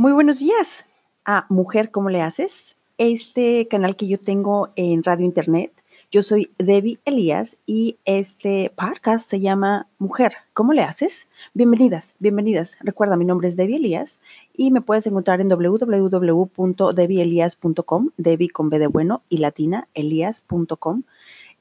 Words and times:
Muy 0.00 0.12
buenos 0.12 0.38
días 0.38 0.86
a 1.26 1.44
Mujer, 1.50 1.90
¿cómo 1.90 2.08
le 2.08 2.22
haces? 2.22 2.78
Este 2.96 3.68
canal 3.68 3.96
que 3.96 4.08
yo 4.08 4.18
tengo 4.18 4.70
en 4.74 5.02
Radio 5.02 5.26
Internet. 5.26 5.84
Yo 6.10 6.22
soy 6.22 6.50
Debbie 6.56 6.98
Elías 7.04 7.58
y 7.66 7.98
este 8.06 8.72
podcast 8.74 9.28
se 9.28 9.40
llama 9.40 9.88
Mujer, 9.98 10.32
¿cómo 10.54 10.72
le 10.72 10.84
haces? 10.84 11.28
Bienvenidas, 11.52 12.14
bienvenidas. 12.18 12.78
Recuerda, 12.80 13.18
mi 13.18 13.26
nombre 13.26 13.46
es 13.46 13.56
Debbie 13.56 13.76
Elías 13.76 14.22
y 14.56 14.70
me 14.70 14.80
puedes 14.80 15.06
encontrar 15.06 15.42
en 15.42 15.50
www.debbieelias.com, 15.50 18.10
Debbie 18.16 18.48
con 18.48 18.70
B 18.70 18.78
de 18.78 18.86
bueno 18.86 19.22
y 19.28 19.36
latina, 19.36 19.86
elías.com. 19.92 21.02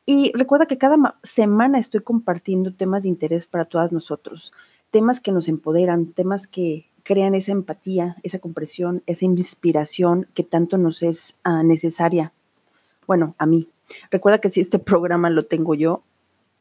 Y 0.05 0.31
recuerda 0.33 0.65
que 0.65 0.77
cada 0.77 1.17
semana 1.23 1.77
estoy 1.77 2.03
compartiendo 2.03 2.73
temas 2.73 3.03
de 3.03 3.09
interés 3.09 3.47
para 3.47 3.65
todas 3.65 3.91
nosotros, 3.91 4.53
temas 4.91 5.19
que 5.19 5.33
nos 5.33 5.49
empoderan, 5.49 6.13
temas 6.13 6.47
que 6.47 6.88
crean 7.09 7.33
esa 7.33 7.53
empatía, 7.53 8.17
esa 8.21 8.37
compresión, 8.37 9.01
esa 9.07 9.25
inspiración 9.25 10.27
que 10.35 10.43
tanto 10.43 10.77
nos 10.77 11.01
es 11.01 11.39
uh, 11.43 11.63
necesaria. 11.63 12.33
Bueno, 13.07 13.33
a 13.39 13.47
mí. 13.47 13.67
Recuerda 14.11 14.37
que 14.37 14.51
si 14.51 14.59
este 14.59 14.77
programa 14.91 15.31
lo 15.31 15.47
tengo 15.47 15.73
yo, 15.73 16.03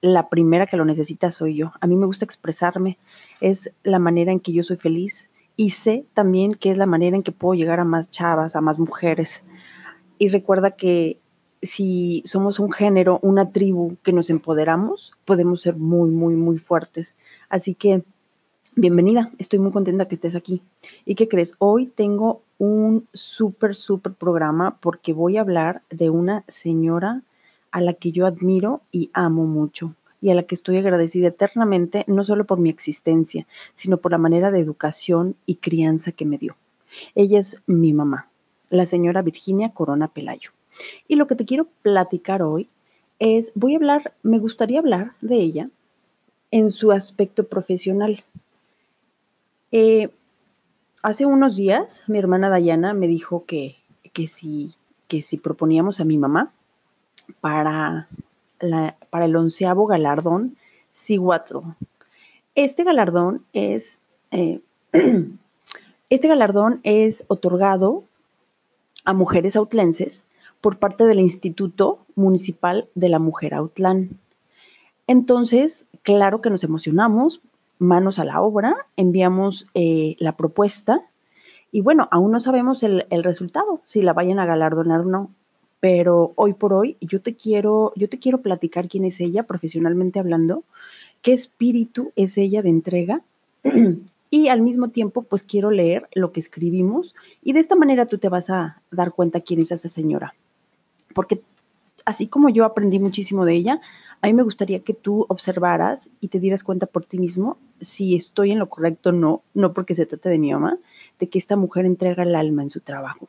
la 0.00 0.30
primera 0.30 0.64
que 0.64 0.78
lo 0.78 0.86
necesita 0.86 1.30
soy 1.30 1.54
yo. 1.54 1.72
A 1.82 1.86
mí 1.86 1.96
me 1.96 2.06
gusta 2.06 2.24
expresarme, 2.24 2.96
es 3.42 3.74
la 3.82 3.98
manera 3.98 4.32
en 4.32 4.40
que 4.40 4.54
yo 4.54 4.62
soy 4.62 4.78
feliz 4.78 5.28
y 5.54 5.68
sé 5.70 6.06
también 6.14 6.54
que 6.54 6.70
es 6.70 6.78
la 6.78 6.86
manera 6.86 7.14
en 7.14 7.22
que 7.22 7.30
puedo 7.30 7.52
llegar 7.52 7.78
a 7.78 7.84
más 7.84 8.08
chavas, 8.08 8.56
a 8.56 8.62
más 8.62 8.78
mujeres. 8.78 9.44
Y 10.16 10.28
recuerda 10.28 10.70
que 10.70 11.20
si 11.60 12.22
somos 12.24 12.58
un 12.58 12.72
género, 12.72 13.18
una 13.20 13.52
tribu 13.52 13.98
que 14.02 14.14
nos 14.14 14.30
empoderamos, 14.30 15.12
podemos 15.26 15.60
ser 15.60 15.76
muy, 15.76 16.08
muy, 16.08 16.36
muy 16.36 16.56
fuertes. 16.56 17.18
Así 17.50 17.74
que, 17.74 18.02
bienvenida, 18.80 19.32
estoy 19.38 19.58
muy 19.58 19.72
contenta 19.72 20.06
que 20.06 20.14
estés 20.14 20.36
aquí. 20.36 20.62
¿Y 21.04 21.16
qué 21.16 21.26
crees? 21.26 21.56
Hoy 21.58 21.86
tengo 21.86 22.42
un 22.58 23.08
súper, 23.12 23.74
súper 23.74 24.12
programa 24.12 24.78
porque 24.80 25.12
voy 25.12 25.36
a 25.36 25.40
hablar 25.40 25.82
de 25.90 26.10
una 26.10 26.44
señora 26.46 27.22
a 27.72 27.80
la 27.80 27.94
que 27.94 28.12
yo 28.12 28.24
admiro 28.24 28.80
y 28.92 29.10
amo 29.14 29.46
mucho 29.46 29.96
y 30.20 30.30
a 30.30 30.36
la 30.36 30.44
que 30.44 30.54
estoy 30.54 30.76
agradecida 30.76 31.26
eternamente, 31.26 32.04
no 32.06 32.22
solo 32.22 32.44
por 32.44 32.60
mi 32.60 32.70
existencia, 32.70 33.48
sino 33.74 33.96
por 33.96 34.12
la 34.12 34.18
manera 34.18 34.52
de 34.52 34.60
educación 34.60 35.34
y 35.44 35.56
crianza 35.56 36.12
que 36.12 36.24
me 36.24 36.38
dio. 36.38 36.56
Ella 37.16 37.40
es 37.40 37.62
mi 37.66 37.92
mamá, 37.92 38.28
la 38.70 38.86
señora 38.86 39.22
Virginia 39.22 39.72
Corona 39.72 40.06
Pelayo. 40.06 40.50
Y 41.08 41.16
lo 41.16 41.26
que 41.26 41.34
te 41.34 41.44
quiero 41.44 41.66
platicar 41.82 42.42
hoy 42.42 42.68
es, 43.18 43.50
voy 43.56 43.74
a 43.74 43.78
hablar, 43.78 44.14
me 44.22 44.38
gustaría 44.38 44.78
hablar 44.78 45.14
de 45.20 45.36
ella 45.36 45.68
en 46.52 46.70
su 46.70 46.92
aspecto 46.92 47.48
profesional. 47.48 48.22
Eh, 49.70 50.08
hace 51.02 51.26
unos 51.26 51.56
días 51.56 52.02
mi 52.06 52.18
hermana 52.18 52.48
Dayana 52.48 52.94
me 52.94 53.06
dijo 53.06 53.44
que, 53.44 53.76
que, 54.12 54.28
si, 54.28 54.74
que 55.08 55.20
si 55.22 55.36
proponíamos 55.36 56.00
a 56.00 56.04
mi 56.04 56.16
mamá 56.16 56.52
para, 57.40 58.08
la, 58.60 58.96
para 59.10 59.26
el 59.26 59.36
onceavo 59.36 59.86
galardón 59.86 60.56
Cihuatl. 60.94 61.58
Este 62.54 62.82
galardón 62.82 63.44
es, 63.52 64.00
eh, 64.30 64.60
este 66.10 66.28
galardón 66.28 66.80
es 66.82 67.24
otorgado 67.28 68.04
a 69.04 69.12
mujeres 69.12 69.54
autlenses 69.56 70.24
por 70.60 70.78
parte 70.78 71.04
del 71.04 71.20
Instituto 71.20 72.00
Municipal 72.14 72.88
de 72.94 73.08
la 73.08 73.18
Mujer 73.18 73.54
Autlán. 73.54 74.18
Entonces, 75.06 75.86
claro 76.02 76.40
que 76.40 76.50
nos 76.50 76.64
emocionamos, 76.64 77.40
manos 77.78 78.18
a 78.18 78.24
la 78.24 78.40
obra, 78.40 78.86
enviamos 78.96 79.66
eh, 79.74 80.16
la 80.18 80.36
propuesta 80.36 81.02
y 81.70 81.80
bueno, 81.80 82.08
aún 82.10 82.32
no 82.32 82.40
sabemos 82.40 82.82
el, 82.82 83.06
el, 83.10 83.24
resultado, 83.24 83.82
si 83.86 84.02
la 84.02 84.14
vayan 84.14 84.38
a 84.38 84.46
galardonar 84.46 85.00
o 85.00 85.04
no, 85.04 85.30
pero 85.80 86.32
hoy 86.36 86.54
por 86.54 86.72
hoy 86.72 86.96
yo 87.00 87.20
te 87.20 87.36
quiero, 87.36 87.92
yo 87.94 88.08
te 88.08 88.18
quiero 88.18 88.40
platicar 88.42 88.88
quién 88.88 89.04
es 89.04 89.20
ella 89.20 89.44
profesionalmente 89.44 90.18
hablando, 90.18 90.64
qué 91.22 91.32
espíritu 91.32 92.12
es 92.16 92.38
ella 92.38 92.62
de 92.62 92.70
entrega 92.70 93.22
y 94.30 94.48
al 94.48 94.62
mismo 94.62 94.88
tiempo 94.88 95.22
pues 95.22 95.42
quiero 95.42 95.70
leer 95.70 96.08
lo 96.14 96.32
que 96.32 96.40
escribimos 96.40 97.14
y 97.42 97.52
de 97.52 97.60
esta 97.60 97.76
manera 97.76 98.06
tú 98.06 98.18
te 98.18 98.28
vas 98.28 98.50
a 98.50 98.82
dar 98.90 99.12
cuenta 99.12 99.40
quién 99.40 99.60
es 99.60 99.72
esa 99.72 99.88
señora 99.88 100.34
porque 101.14 101.42
así 102.08 102.26
como 102.26 102.48
yo 102.48 102.64
aprendí 102.64 102.98
muchísimo 102.98 103.44
de 103.44 103.52
ella, 103.52 103.82
a 104.22 104.28
mí 104.28 104.32
me 104.32 104.42
gustaría 104.42 104.80
que 104.80 104.94
tú 104.94 105.26
observaras 105.28 106.08
y 106.20 106.28
te 106.28 106.40
dieras 106.40 106.64
cuenta 106.64 106.86
por 106.86 107.04
ti 107.04 107.18
mismo 107.18 107.58
si 107.82 108.16
estoy 108.16 108.50
en 108.50 108.58
lo 108.58 108.70
correcto 108.70 109.10
o 109.10 109.12
no, 109.12 109.42
no 109.52 109.74
porque 109.74 109.94
se 109.94 110.06
trate 110.06 110.30
de 110.30 110.38
mi 110.38 110.50
mamá, 110.50 110.78
de 111.18 111.28
que 111.28 111.38
esta 111.38 111.54
mujer 111.54 111.84
entrega 111.84 112.22
el 112.22 112.34
alma 112.34 112.62
en 112.62 112.70
su 112.70 112.80
trabajo. 112.80 113.28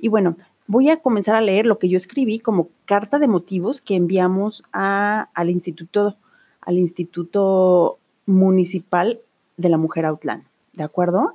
Y 0.00 0.08
bueno, 0.08 0.36
voy 0.66 0.90
a 0.90 0.96
comenzar 0.96 1.36
a 1.36 1.40
leer 1.40 1.64
lo 1.64 1.78
que 1.78 1.88
yo 1.88 1.96
escribí 1.96 2.40
como 2.40 2.70
carta 2.86 3.20
de 3.20 3.28
motivos 3.28 3.80
que 3.80 3.94
enviamos 3.94 4.64
al 4.72 5.48
instituto, 5.48 6.16
al 6.60 6.76
Instituto 6.76 8.00
Municipal 8.26 9.20
de 9.56 9.68
la 9.68 9.78
Mujer 9.78 10.06
Autlán. 10.06 10.48
¿De 10.72 10.82
acuerdo? 10.82 11.34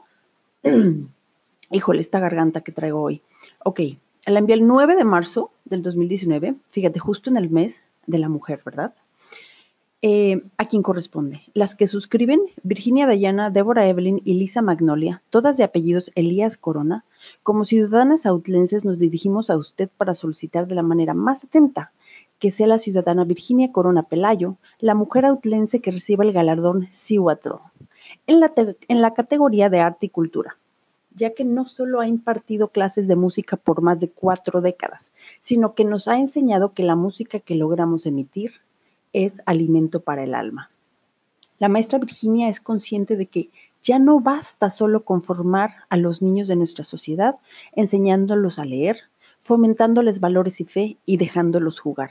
Híjole, 1.71 2.01
esta 2.01 2.19
garganta 2.19 2.59
que 2.59 2.73
traigo 2.73 3.01
hoy. 3.01 3.21
Ok, 3.63 3.79
la 4.31 4.39
envié 4.39 4.55
el 4.55 4.65
9 4.65 4.95
de 4.95 5.03
marzo 5.03 5.51
del 5.65 5.81
2019, 5.81 6.55
fíjate, 6.69 6.99
justo 6.99 7.29
en 7.29 7.35
el 7.35 7.49
mes 7.49 7.83
de 8.07 8.19
la 8.19 8.29
mujer, 8.29 8.61
¿verdad? 8.65 8.93
Eh, 10.01 10.43
¿A 10.57 10.65
quién 10.65 10.81
corresponde? 10.81 11.41
Las 11.53 11.75
que 11.75 11.87
suscriben, 11.87 12.41
Virginia 12.61 13.07
Dayana, 13.07 13.49
Débora 13.49 13.87
Evelyn 13.87 14.21
y 14.25 14.33
Lisa 14.33 14.61
Magnolia, 14.61 15.23
todas 15.29 15.55
de 15.55 15.63
apellidos 15.63 16.11
Elías 16.15 16.57
Corona, 16.57 17.05
como 17.41 17.63
ciudadanas 17.63 18.25
autlenses 18.25 18.83
nos 18.83 18.97
dirigimos 18.97 19.49
a 19.49 19.55
usted 19.55 19.89
para 19.95 20.13
solicitar 20.13 20.67
de 20.67 20.75
la 20.75 20.83
manera 20.83 21.13
más 21.13 21.45
atenta 21.45 21.93
que 22.37 22.51
sea 22.51 22.67
la 22.67 22.79
ciudadana 22.79 23.23
Virginia 23.23 23.71
Corona 23.71 24.03
Pelayo, 24.03 24.57
la 24.79 24.95
mujer 24.95 25.25
autlense 25.25 25.79
que 25.79 25.91
reciba 25.91 26.25
el 26.25 26.33
galardón 26.33 26.87
Cihuatl, 26.91 27.53
en 28.27 29.01
la 29.01 29.13
categoría 29.13 29.69
de 29.69 29.79
arte 29.79 30.07
y 30.07 30.09
cultura 30.09 30.57
ya 31.15 31.33
que 31.33 31.43
no 31.43 31.65
solo 31.65 31.99
ha 31.99 32.07
impartido 32.07 32.69
clases 32.69 33.07
de 33.07 33.15
música 33.15 33.57
por 33.57 33.81
más 33.81 33.99
de 33.99 34.09
cuatro 34.09 34.61
décadas, 34.61 35.11
sino 35.41 35.75
que 35.75 35.85
nos 35.85 36.07
ha 36.07 36.19
enseñado 36.19 36.73
que 36.73 36.83
la 36.83 36.95
música 36.95 37.39
que 37.39 37.55
logramos 37.55 38.05
emitir 38.05 38.53
es 39.13 39.41
alimento 39.45 40.01
para 40.01 40.23
el 40.23 40.33
alma. 40.33 40.71
La 41.59 41.69
maestra 41.69 41.99
Virginia 41.99 42.49
es 42.49 42.59
consciente 42.59 43.15
de 43.15 43.27
que 43.27 43.49
ya 43.81 43.99
no 43.99 44.19
basta 44.19 44.69
solo 44.69 45.03
conformar 45.03 45.75
a 45.89 45.97
los 45.97 46.21
niños 46.21 46.47
de 46.47 46.55
nuestra 46.55 46.83
sociedad 46.83 47.35
enseñándolos 47.73 48.57
a 48.59 48.65
leer, 48.65 48.97
fomentándoles 49.41 50.19
valores 50.19 50.61
y 50.61 50.65
fe 50.65 50.97
y 51.05 51.17
dejándolos 51.17 51.79
jugar. 51.79 52.09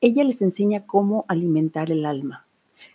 Ella 0.00 0.24
les 0.24 0.42
enseña 0.42 0.86
cómo 0.86 1.24
alimentar 1.28 1.90
el 1.90 2.04
alma. 2.04 2.46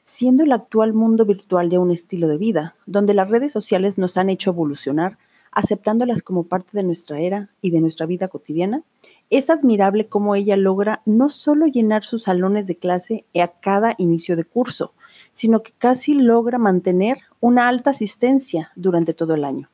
Siendo 0.04 0.44
el 0.44 0.52
actual 0.52 0.94
mundo 0.94 1.26
virtual 1.26 1.70
ya 1.70 1.80
un 1.80 1.92
estilo 1.92 2.28
de 2.28 2.38
vida, 2.38 2.76
donde 2.86 3.14
las 3.14 3.30
redes 3.30 3.52
sociales 3.52 3.98
nos 3.98 4.18
han 4.18 4.30
hecho 4.30 4.52
evolucionar, 4.52 5.18
aceptándolas 5.52 6.24
como 6.24 6.44
parte 6.44 6.72
de 6.74 6.84
nuestra 6.84 7.20
era 7.20 7.50
y 7.62 7.72
de 7.72 7.82
nuestra 7.82 8.06
vida 8.06 8.28
cotidiana, 8.28 8.84
es 9.30 9.50
admirable 9.50 10.08
cómo 10.08 10.36
ella 10.36 10.58
logra 10.58 11.02
no 11.06 11.30
solo 11.30 11.68
llenar 11.68 12.04
sus 12.04 12.24
salones 12.24 12.68
de 12.68 12.78
clase 12.78 13.26
a 13.40 13.48
cada 13.48 13.96
inicio 13.98 14.36
de 14.36 14.44
curso, 14.44 14.94
sino 15.32 15.62
que 15.62 15.72
casi 15.78 16.14
logra 16.14 16.58
mantener 16.58 17.20
una 17.40 17.68
alta 17.68 17.92
asistencia 17.92 18.72
durante 18.76 19.14
todo 19.14 19.36
el 19.36 19.44
año. 19.44 19.70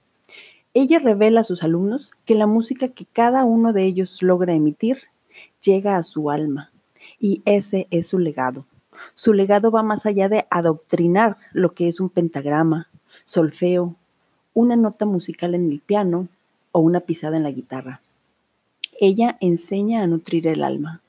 Ella 0.74 1.00
revela 1.00 1.42
a 1.42 1.46
sus 1.46 1.64
alumnos 1.64 2.12
que 2.26 2.36
la 2.36 2.48
música 2.48 2.90
que 2.90 3.06
cada 3.06 3.46
uno 3.46 3.72
de 3.72 3.86
ellos 3.86 4.22
logra 4.22 4.54
emitir 4.54 4.98
llega 5.62 5.96
a 5.96 6.04
su 6.04 6.30
alma, 6.30 6.72
y 7.20 7.42
ese 7.46 7.88
es 7.92 8.08
su 8.08 8.20
legado. 8.20 8.66
Su 9.14 9.34
legado 9.34 9.72
va 9.72 9.84
más 9.84 10.06
allá 10.06 10.28
de 10.28 10.48
adoctrinar 10.50 11.38
lo 11.54 11.74
que 11.74 11.88
es 11.88 12.00
un 12.00 12.10
pentagrama, 12.10 12.90
solfeo, 13.24 13.96
una 14.56 14.78
nota 14.78 15.06
musical 15.06 15.54
en 15.54 15.70
el 15.70 15.82
piano 15.82 16.30
o 16.72 16.80
una 16.80 17.02
pisada 17.02 17.38
en 17.38 17.44
la 17.44 17.52
guitarra. 17.52 18.02
Ella 19.00 19.38
enseña 19.42 20.02
a 20.02 20.08
nutrir 20.08 20.48
el 20.48 20.64
alma. 20.64 21.02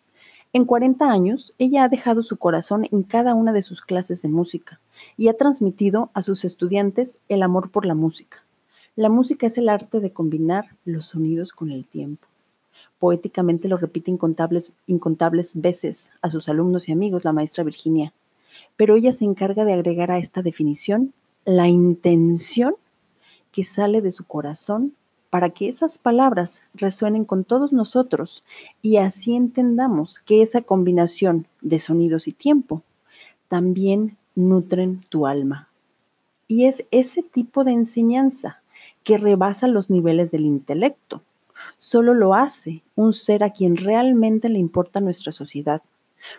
En 0.53 0.65
40 0.65 1.11
años, 1.11 1.53
ella 1.59 1.85
ha 1.85 1.89
dejado 1.89 2.23
su 2.25 2.39
corazón 2.39 2.89
en 2.91 3.05
cada 3.05 3.35
una 3.35 3.53
de 3.53 3.63
sus 3.63 3.83
clases 3.83 4.21
de 4.23 4.29
música 4.29 4.81
y 5.17 5.29
ha 5.29 5.37
transmitido 5.37 6.11
a 6.13 6.23
sus 6.23 6.45
estudiantes 6.45 7.21
el 7.29 7.43
amor 7.43 7.71
por 7.71 7.87
la 7.87 7.95
música. 7.95 8.45
La 8.97 9.11
música 9.11 9.47
es 9.47 9.59
el 9.59 9.69
arte 9.69 10.01
de 10.01 10.13
combinar 10.13 10.75
los 10.85 11.07
sonidos 11.07 11.53
con 11.53 11.71
el 11.71 11.87
tiempo. 11.87 12.27
Poéticamente 12.99 13.69
lo 13.69 13.77
repite 13.77 14.11
incontables, 14.11 14.73
incontables 14.87 15.61
veces 15.61 16.11
a 16.21 16.31
sus 16.31 16.49
alumnos 16.49 16.89
y 16.89 16.93
amigos 16.93 17.25
la 17.25 17.33
maestra 17.33 17.63
Virginia, 17.63 18.13
pero 18.77 18.97
ella 18.97 19.13
se 19.13 19.25
encarga 19.25 19.65
de 19.65 19.75
agregar 19.75 20.11
a 20.11 20.19
esta 20.19 20.43
definición 20.43 21.13
la 21.45 21.69
intención 21.69 22.75
que 23.57 23.65
sale 23.65 24.03
de 24.03 24.13
su 24.13 24.27
corazón 24.27 24.93
para 25.31 25.49
que 25.49 25.67
esas 25.67 25.97
palabras 25.97 26.63
resuenen 26.75 27.25
con 27.25 27.43
todos 27.43 27.73
nosotros 27.73 28.45
y 28.83 28.99
así 28.99 29.35
entendamos 29.35 30.19
que 30.19 30.43
esa 30.43 30.61
combinación 30.61 31.47
de 31.63 31.79
sonidos 31.79 32.29
y 32.29 32.33
tiempo 32.33 32.83
también 33.49 34.19
nutren 34.35 35.01
tu 35.09 35.27
alma. 35.27 35.71
Y 36.47 36.67
es 36.67 36.85
ese 36.91 37.23
tipo 37.23 37.65
de 37.65 37.73
enseñanza 37.73 38.61
que 39.05 39.17
rebasa 39.17 39.69
los 39.69 39.89
niveles 39.89 40.31
del 40.33 40.45
intelecto. 40.45 41.23
Solo 41.79 42.13
lo 42.13 42.35
hace 42.35 42.83
un 42.95 43.15
ser 43.15 43.43
a 43.43 43.55
quien 43.55 43.79
realmente 43.79 44.51
le 44.51 44.59
importa 44.59 45.01
nuestra 45.01 45.33
sociedad, 45.33 45.81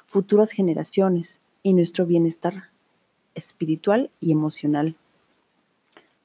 futuras 0.05 0.51
generaciones 0.51 1.39
y 1.63 1.73
nuestro 1.73 2.05
bienestar 2.05 2.65
espiritual 3.33 4.11
y 4.19 4.33
emocional. 4.33 4.95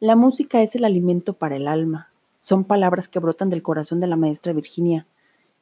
La 0.02 0.16
música 0.16 0.62
es 0.62 0.74
el 0.74 0.84
alimento 0.84 1.34
para 1.34 1.54
el 1.54 1.68
alma. 1.68 2.10
Son 2.40 2.64
palabras 2.64 3.06
que 3.06 3.20
brotan 3.20 3.50
del 3.50 3.62
corazón 3.62 4.00
de 4.00 4.08
la 4.08 4.16
maestra 4.16 4.52
Virginia 4.52 5.06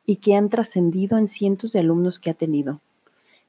y 0.07 0.17
que 0.17 0.35
han 0.35 0.49
trascendido 0.49 1.19
en 1.19 1.27
cientos 1.27 1.73
de 1.73 1.81
alumnos 1.81 2.19
que 2.19 2.31
ha 2.31 2.33
tenido. 2.33 2.81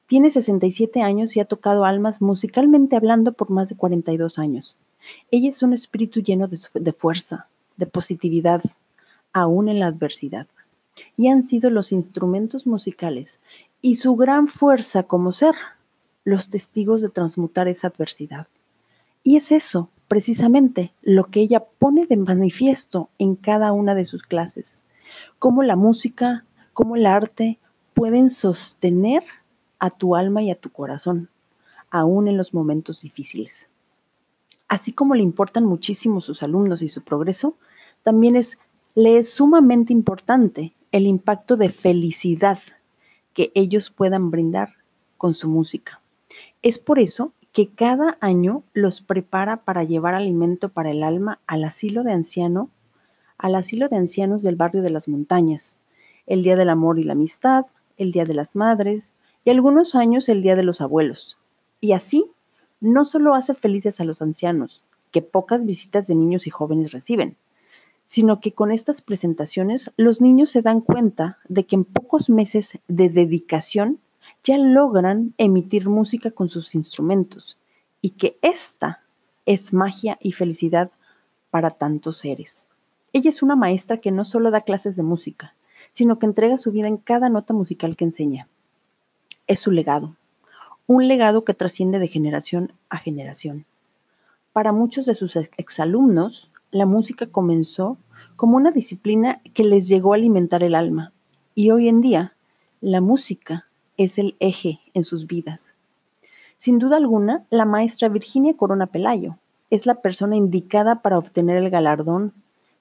Tiene 0.05 0.29
67 0.29 1.01
años 1.01 1.37
y 1.37 1.39
ha 1.39 1.45
tocado 1.45 1.85
almas 1.85 2.21
musicalmente 2.21 2.97
hablando 2.97 3.31
por 3.31 3.51
más 3.51 3.69
de 3.69 3.77
42 3.77 4.37
años. 4.37 4.75
Ella 5.31 5.49
es 5.49 5.63
un 5.63 5.71
espíritu 5.71 6.19
lleno 6.19 6.49
de, 6.49 6.91
fuerza, 6.91 7.47
de 7.77 7.85
positividad, 7.85 8.61
aún 9.31 9.69
en 9.69 9.79
la 9.79 9.87
adversidad. 9.87 10.47
Y 11.15 11.29
han 11.29 11.45
sido 11.45 11.69
los 11.69 11.93
instrumentos 11.93 12.67
musicales 12.67 13.39
y 13.81 13.95
su 13.95 14.17
gran 14.17 14.49
fuerza 14.49 15.03
como 15.03 15.31
ser 15.31 15.55
los 16.25 16.49
testigos 16.49 17.01
de 17.01 17.07
transmutar 17.07 17.69
esa 17.69 17.87
adversidad. 17.87 18.47
Y 19.23 19.37
es 19.37 19.53
eso, 19.53 19.89
precisamente, 20.11 20.93
lo 21.01 21.23
que 21.23 21.39
ella 21.39 21.63
pone 21.63 22.05
de 22.05 22.17
manifiesto 22.17 23.09
en 23.17 23.37
cada 23.37 23.71
una 23.71 23.95
de 23.95 24.03
sus 24.03 24.23
clases. 24.23 24.83
Cómo 25.39 25.63
la 25.63 25.77
música, 25.77 26.43
cómo 26.73 26.97
el 26.97 27.05
arte 27.05 27.59
pueden 27.93 28.29
sostener 28.29 29.23
a 29.79 29.89
tu 29.89 30.17
alma 30.17 30.43
y 30.43 30.51
a 30.51 30.55
tu 30.55 30.69
corazón, 30.69 31.29
aún 31.89 32.27
en 32.27 32.35
los 32.35 32.53
momentos 32.53 33.03
difíciles. 33.03 33.69
Así 34.67 34.91
como 34.91 35.15
le 35.15 35.23
importan 35.23 35.63
muchísimo 35.63 36.19
sus 36.19 36.43
alumnos 36.43 36.81
y 36.81 36.89
su 36.89 37.03
progreso, 37.03 37.55
también 38.03 38.35
es, 38.35 38.59
le 38.95 39.17
es 39.17 39.31
sumamente 39.31 39.93
importante 39.93 40.73
el 40.91 41.07
impacto 41.07 41.55
de 41.55 41.69
felicidad 41.69 42.59
que 43.33 43.53
ellos 43.55 43.89
puedan 43.89 44.29
brindar 44.29 44.73
con 45.17 45.35
su 45.35 45.47
música. 45.47 46.01
Es 46.61 46.79
por 46.79 46.99
eso 46.99 47.31
que 47.51 47.69
cada 47.69 48.17
año 48.21 48.63
los 48.73 49.01
prepara 49.01 49.63
para 49.63 49.83
llevar 49.83 50.13
alimento 50.13 50.69
para 50.69 50.91
el 50.91 51.03
alma 51.03 51.39
al 51.47 51.63
asilo 51.63 52.03
de 52.03 52.13
anciano, 52.13 52.69
al 53.37 53.55
asilo 53.55 53.89
de 53.89 53.97
ancianos 53.97 54.43
del 54.43 54.55
barrio 54.55 54.81
de 54.81 54.89
las 54.89 55.07
montañas, 55.07 55.77
el 56.27 56.43
Día 56.43 56.55
del 56.55 56.69
Amor 56.69 56.99
y 56.99 57.03
la 57.03 57.13
Amistad, 57.13 57.65
el 57.97 58.11
Día 58.11 58.23
de 58.23 58.33
las 58.33 58.55
Madres 58.55 59.11
y 59.43 59.49
algunos 59.49 59.95
años 59.95 60.29
el 60.29 60.41
Día 60.41 60.55
de 60.55 60.63
los 60.63 60.79
Abuelos. 60.79 61.37
Y 61.81 61.91
así, 61.93 62.31
no 62.79 63.03
solo 63.03 63.35
hace 63.35 63.53
felices 63.53 63.99
a 63.99 64.05
los 64.05 64.21
ancianos, 64.21 64.83
que 65.11 65.21
pocas 65.21 65.65
visitas 65.65 66.07
de 66.07 66.15
niños 66.15 66.47
y 66.47 66.51
jóvenes 66.51 66.91
reciben, 66.91 67.37
sino 68.05 68.39
que 68.39 68.53
con 68.53 68.71
estas 68.71 69.01
presentaciones 69.01 69.91
los 69.97 70.21
niños 70.21 70.49
se 70.51 70.61
dan 70.61 70.81
cuenta 70.81 71.39
de 71.49 71.65
que 71.65 71.75
en 71.75 71.85
pocos 71.85 72.29
meses 72.29 72.79
de 72.87 73.09
dedicación 73.09 73.99
ya 74.43 74.57
logran 74.57 75.33
emitir 75.37 75.89
música 75.89 76.31
con 76.31 76.49
sus 76.49 76.75
instrumentos 76.75 77.57
y 78.01 78.11
que 78.11 78.37
esta 78.41 79.01
es 79.45 79.73
magia 79.73 80.17
y 80.21 80.31
felicidad 80.31 80.91
para 81.49 81.69
tantos 81.69 82.17
seres. 82.17 82.65
Ella 83.13 83.29
es 83.29 83.43
una 83.43 83.55
maestra 83.55 83.97
que 83.97 84.11
no 84.11 84.25
solo 84.25 84.51
da 84.51 84.61
clases 84.61 84.95
de 84.95 85.03
música, 85.03 85.53
sino 85.91 86.17
que 86.17 86.25
entrega 86.25 86.57
su 86.57 86.71
vida 86.71 86.87
en 86.87 86.97
cada 86.97 87.29
nota 87.29 87.53
musical 87.53 87.95
que 87.95 88.05
enseña. 88.05 88.47
Es 89.47 89.59
su 89.59 89.71
legado, 89.71 90.15
un 90.87 91.07
legado 91.07 91.43
que 91.43 91.53
trasciende 91.53 91.99
de 91.99 92.07
generación 92.07 92.73
a 92.89 92.97
generación. 92.97 93.65
Para 94.53 94.71
muchos 94.71 95.05
de 95.05 95.15
sus 95.15 95.35
exalumnos, 95.35 96.49
la 96.71 96.85
música 96.85 97.27
comenzó 97.27 97.97
como 98.35 98.57
una 98.57 98.71
disciplina 98.71 99.41
que 99.53 99.63
les 99.63 99.87
llegó 99.87 100.13
a 100.13 100.15
alimentar 100.15 100.63
el 100.63 100.75
alma 100.75 101.11
y 101.53 101.71
hoy 101.71 101.89
en 101.89 102.01
día 102.01 102.33
la 102.79 103.01
música 103.01 103.67
es 104.03 104.17
el 104.17 104.35
eje 104.39 104.79
en 104.93 105.03
sus 105.03 105.27
vidas. 105.27 105.75
Sin 106.57 106.79
duda 106.79 106.97
alguna, 106.97 107.45
la 107.49 107.65
maestra 107.65 108.09
Virginia 108.09 108.55
Corona 108.55 108.87
Pelayo 108.87 109.37
es 109.69 109.85
la 109.85 110.01
persona 110.01 110.35
indicada 110.35 111.01
para 111.01 111.17
obtener 111.17 111.57
el 111.57 111.69
galardón 111.69 112.33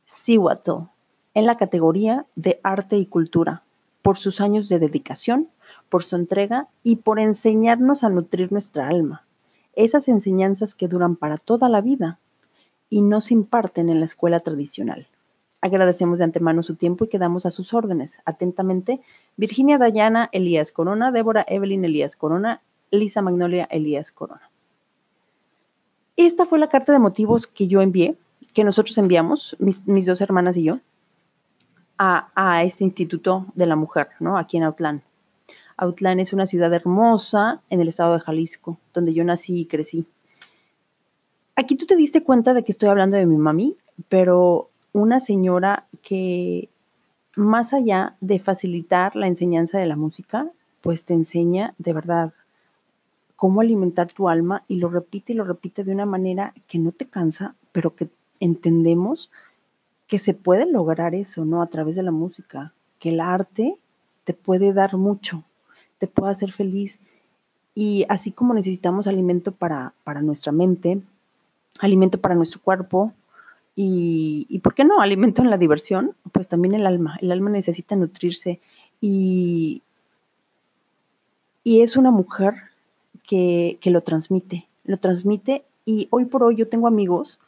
Siwatl 0.05 0.89
en 1.35 1.47
la 1.47 1.57
categoría 1.57 2.27
de 2.37 2.61
arte 2.63 2.97
y 2.97 3.07
cultura, 3.07 3.63
por 4.03 4.17
sus 4.17 4.41
años 4.41 4.69
de 4.69 4.79
dedicación, 4.79 5.49
por 5.89 6.03
su 6.03 6.17
entrega 6.17 6.69
y 6.83 6.97
por 6.97 7.21
enseñarnos 7.21 8.03
a 8.03 8.09
nutrir 8.09 8.51
nuestra 8.51 8.89
alma, 8.89 9.27
esas 9.75 10.09
enseñanzas 10.09 10.75
que 10.75 10.89
duran 10.89 11.17
para 11.17 11.37
toda 11.37 11.69
la 11.69 11.81
vida 11.81 12.19
y 12.89 13.03
no 13.03 13.21
se 13.21 13.35
imparten 13.35 13.89
en 13.89 14.01
la 14.01 14.07
escuela 14.07 14.41
tradicional. 14.41 15.07
Agradecemos 15.63 16.19
de 16.19 16.25
antemano 16.25 16.63
su 16.63 16.77
tiempo 16.77 17.05
y 17.05 17.09
quedamos 17.09 17.45
a 17.45 17.51
sus 17.51 17.75
órdenes. 17.75 18.21
Atentamente, 18.25 19.01
Virginia 19.37 19.77
Dayana 19.77 20.31
Elías 20.33 20.73
Corona, 20.73 21.13
Débora 21.13 21.45
Evelyn 21.47 21.85
Elías 21.85 22.17
Corona, 22.17 22.63
Lisa 22.91 23.21
Magnolia 23.21 23.65
Elías 23.71 24.11
Corona. 24.11 24.51
Esta 26.17 26.47
fue 26.47 26.59
la 26.59 26.69
carta 26.69 26.93
de 26.93 26.99
motivos 26.99 27.47
que 27.47 27.69
yo 27.69 27.83
envié, 27.83 28.17
que 28.55 28.65
nosotros 28.65 28.97
enviamos, 28.99 29.57
mis, 29.59 30.07
dos 30.07 30.21
hermanas 30.21 30.57
y 30.57 30.65
yo, 30.65 30.81
a, 31.99 32.31
a, 32.35 32.63
este 32.65 32.85
Instituto 32.85 33.47
de 33.55 33.67
la 33.67 33.77
Mujer, 33.77 34.09
¿no? 34.19 34.39
Aquí 34.39 34.57
en 34.57 34.65
Autlán. 34.65 35.03
Autlán 35.77 36.21
es 36.21 36.33
una 36.33 36.47
ciudad 36.47 36.73
hermosa 36.73 37.63
en 37.71 37.81
el 37.81 37.89
estado 37.89 38.15
de 38.15 38.21
Jalisco, 38.21 38.79
donde 38.93 39.15
yo 39.15 39.25
nací 39.25 39.61
y 39.61 39.67
crecí. 39.67 40.07
Aquí 41.57 41.77
tú 41.77 41.87
te 41.87 41.97
diste 41.97 42.23
cuenta 42.23 42.55
de 42.55 42.65
que 42.65 42.73
estoy 42.73 42.89
hablando 42.89 43.17
de 43.17 43.27
mi 43.27 43.37
mami, 43.37 43.77
pero 44.09 44.71
una 44.93 45.21
señora 45.21 45.87
que 46.03 46.69
más 47.37 47.73
allá 47.73 48.17
de 48.21 48.39
facilitar 48.39 49.17
la 49.17 49.27
enseñanza 49.27 49.79
de 49.79 49.87
la 49.87 49.97
música, 49.97 50.51
pues 50.81 51.05
te 51.05 51.15
enseña 51.15 51.75
de 51.79 51.93
verdad 51.93 52.33
cómo 53.37 53.61
alimentar 53.61 54.13
tu 54.13 54.29
alma 54.29 54.65
y 54.69 54.77
lo 54.77 54.89
repite 54.89 55.33
y 55.33 55.37
lo 55.37 55.45
repite 55.45 55.85
de 55.85 55.93
una 55.93 56.07
manera 56.07 56.53
que 56.67 56.79
no 56.79 56.93
te 56.93 57.07
cansa, 57.07 57.55
pero 57.73 57.95
que 57.95 58.11
entendemos 58.41 59.31
que 60.07 60.19
se 60.19 60.35
puede 60.35 60.67
lograr 60.67 61.15
eso, 61.15 61.45
¿no? 61.45 61.63
A 61.63 61.69
través 61.69 61.97
de 61.97 62.03
la 62.03 62.11
música, 62.11 62.75
que 62.99 63.11
el 63.11 63.21
arte 63.21 63.79
te 64.25 64.35
puede 64.35 64.73
dar 64.73 64.97
mucho, 64.97 65.45
te 65.99 66.07
puede 66.07 66.33
hacer 66.33 66.51
feliz. 66.51 67.01
Y 67.75 68.05
así 68.09 68.33
como 68.33 68.53
necesitamos 68.53 69.07
alimento 69.07 69.53
para, 69.53 69.95
para 70.05 70.21
nuestra 70.21 70.53
mente, 70.53 71.01
alimento 71.79 72.21
para 72.21 72.35
nuestro 72.35 72.61
cuerpo, 72.61 73.15
y, 73.83 74.59
¿por 74.59 74.75
qué 74.75 74.85
no? 74.85 75.01
Alimento 75.01 75.41
en 75.41 75.49
la 75.49 75.57
diversión, 75.57 76.15
pues 76.33 76.49
también 76.49 76.75
el 76.75 76.87
alma. 76.87 77.17
El 77.23 77.33
alma 77.33 77.49
necesita 77.49 77.97
nutrirse 77.97 78.61
y, 79.01 79.83
y 81.65 81.81
es 81.81 81.97
una 81.97 82.11
mujer 82.11 82.53
que, 83.27 83.79
que 83.81 83.91
lo 83.91 84.03
transmite, 84.03 84.69
lo 84.85 84.99
transmite 84.99 85.65
y 85.87 86.09
hoy 86.11 86.27
por 86.27 86.43
hoy 86.43 86.57
yo 86.57 86.69
tengo 86.69 86.89
amigos 86.89 87.41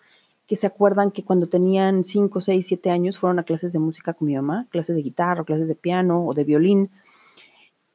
que 0.47 0.57
se 0.57 0.67
acuerdan 0.67 1.11
que 1.11 1.23
cuando 1.23 1.49
tenían 1.49 2.03
5, 2.03 2.41
6, 2.41 2.67
7 2.67 2.91
años 2.91 3.19
fueron 3.19 3.39
a 3.39 3.45
clases 3.45 3.75
de 3.75 3.79
música 3.79 4.15
con 4.15 4.27
mi 4.27 4.35
mamá, 4.35 4.67
clases 4.71 4.97
de 4.97 5.03
guitarra, 5.03 5.45
clases 5.45 5.69
de 5.69 5.75
piano 5.75 6.25
o 6.25 6.33
de 6.33 6.45
violín. 6.45 6.91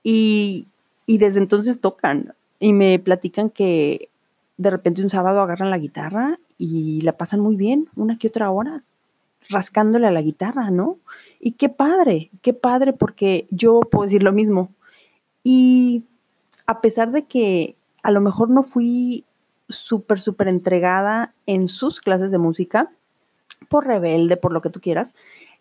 Y, 0.04 0.68
y, 1.08 1.18
desde 1.18 1.40
entonces 1.40 1.82
tocan 1.82 2.36
y 2.60 2.74
me 2.74 3.00
platican 3.00 3.50
que 3.50 4.10
de 4.58 4.70
repente 4.70 5.02
un 5.02 5.10
sábado 5.10 5.42
agarran 5.42 5.72
la 5.72 5.80
guitarra 5.80 6.40
y 6.58 7.02
la 7.02 7.18
pasan 7.18 7.40
muy 7.40 7.56
bien, 7.56 7.90
una 7.96 8.18
que 8.18 8.28
otra 8.28 8.50
hora, 8.52 8.84
rascándole 9.50 10.08
a 10.08 10.12
la 10.12 10.22
guitarra, 10.22 10.72
¿no? 10.72 10.98
Y 11.40 11.52
qué 11.52 11.70
padre, 11.70 12.32
qué 12.42 12.54
padre, 12.54 12.94
porque 12.94 13.48
yo 13.52 13.80
puedo 13.80 14.04
decir 14.04 14.24
lo 14.24 14.34
mismo. 14.34 14.72
Y 15.44 16.04
a 16.66 16.82
pesar 16.82 17.12
de 17.12 17.26
que 17.26 17.76
a 18.04 18.12
lo 18.12 18.22
mejor 18.22 18.50
no 18.50 18.64
fui 18.64 19.26
súper, 19.70 20.20
súper 20.20 20.48
entregada 20.48 21.34
en 21.46 21.68
sus 21.68 22.02
clases 22.02 22.32
de 22.32 22.38
música, 22.38 22.92
por 23.70 23.88
rebelde, 23.88 24.38
por 24.38 24.54
lo 24.54 24.62
que 24.62 24.70
tú 24.70 24.80
quieras, 24.82 25.14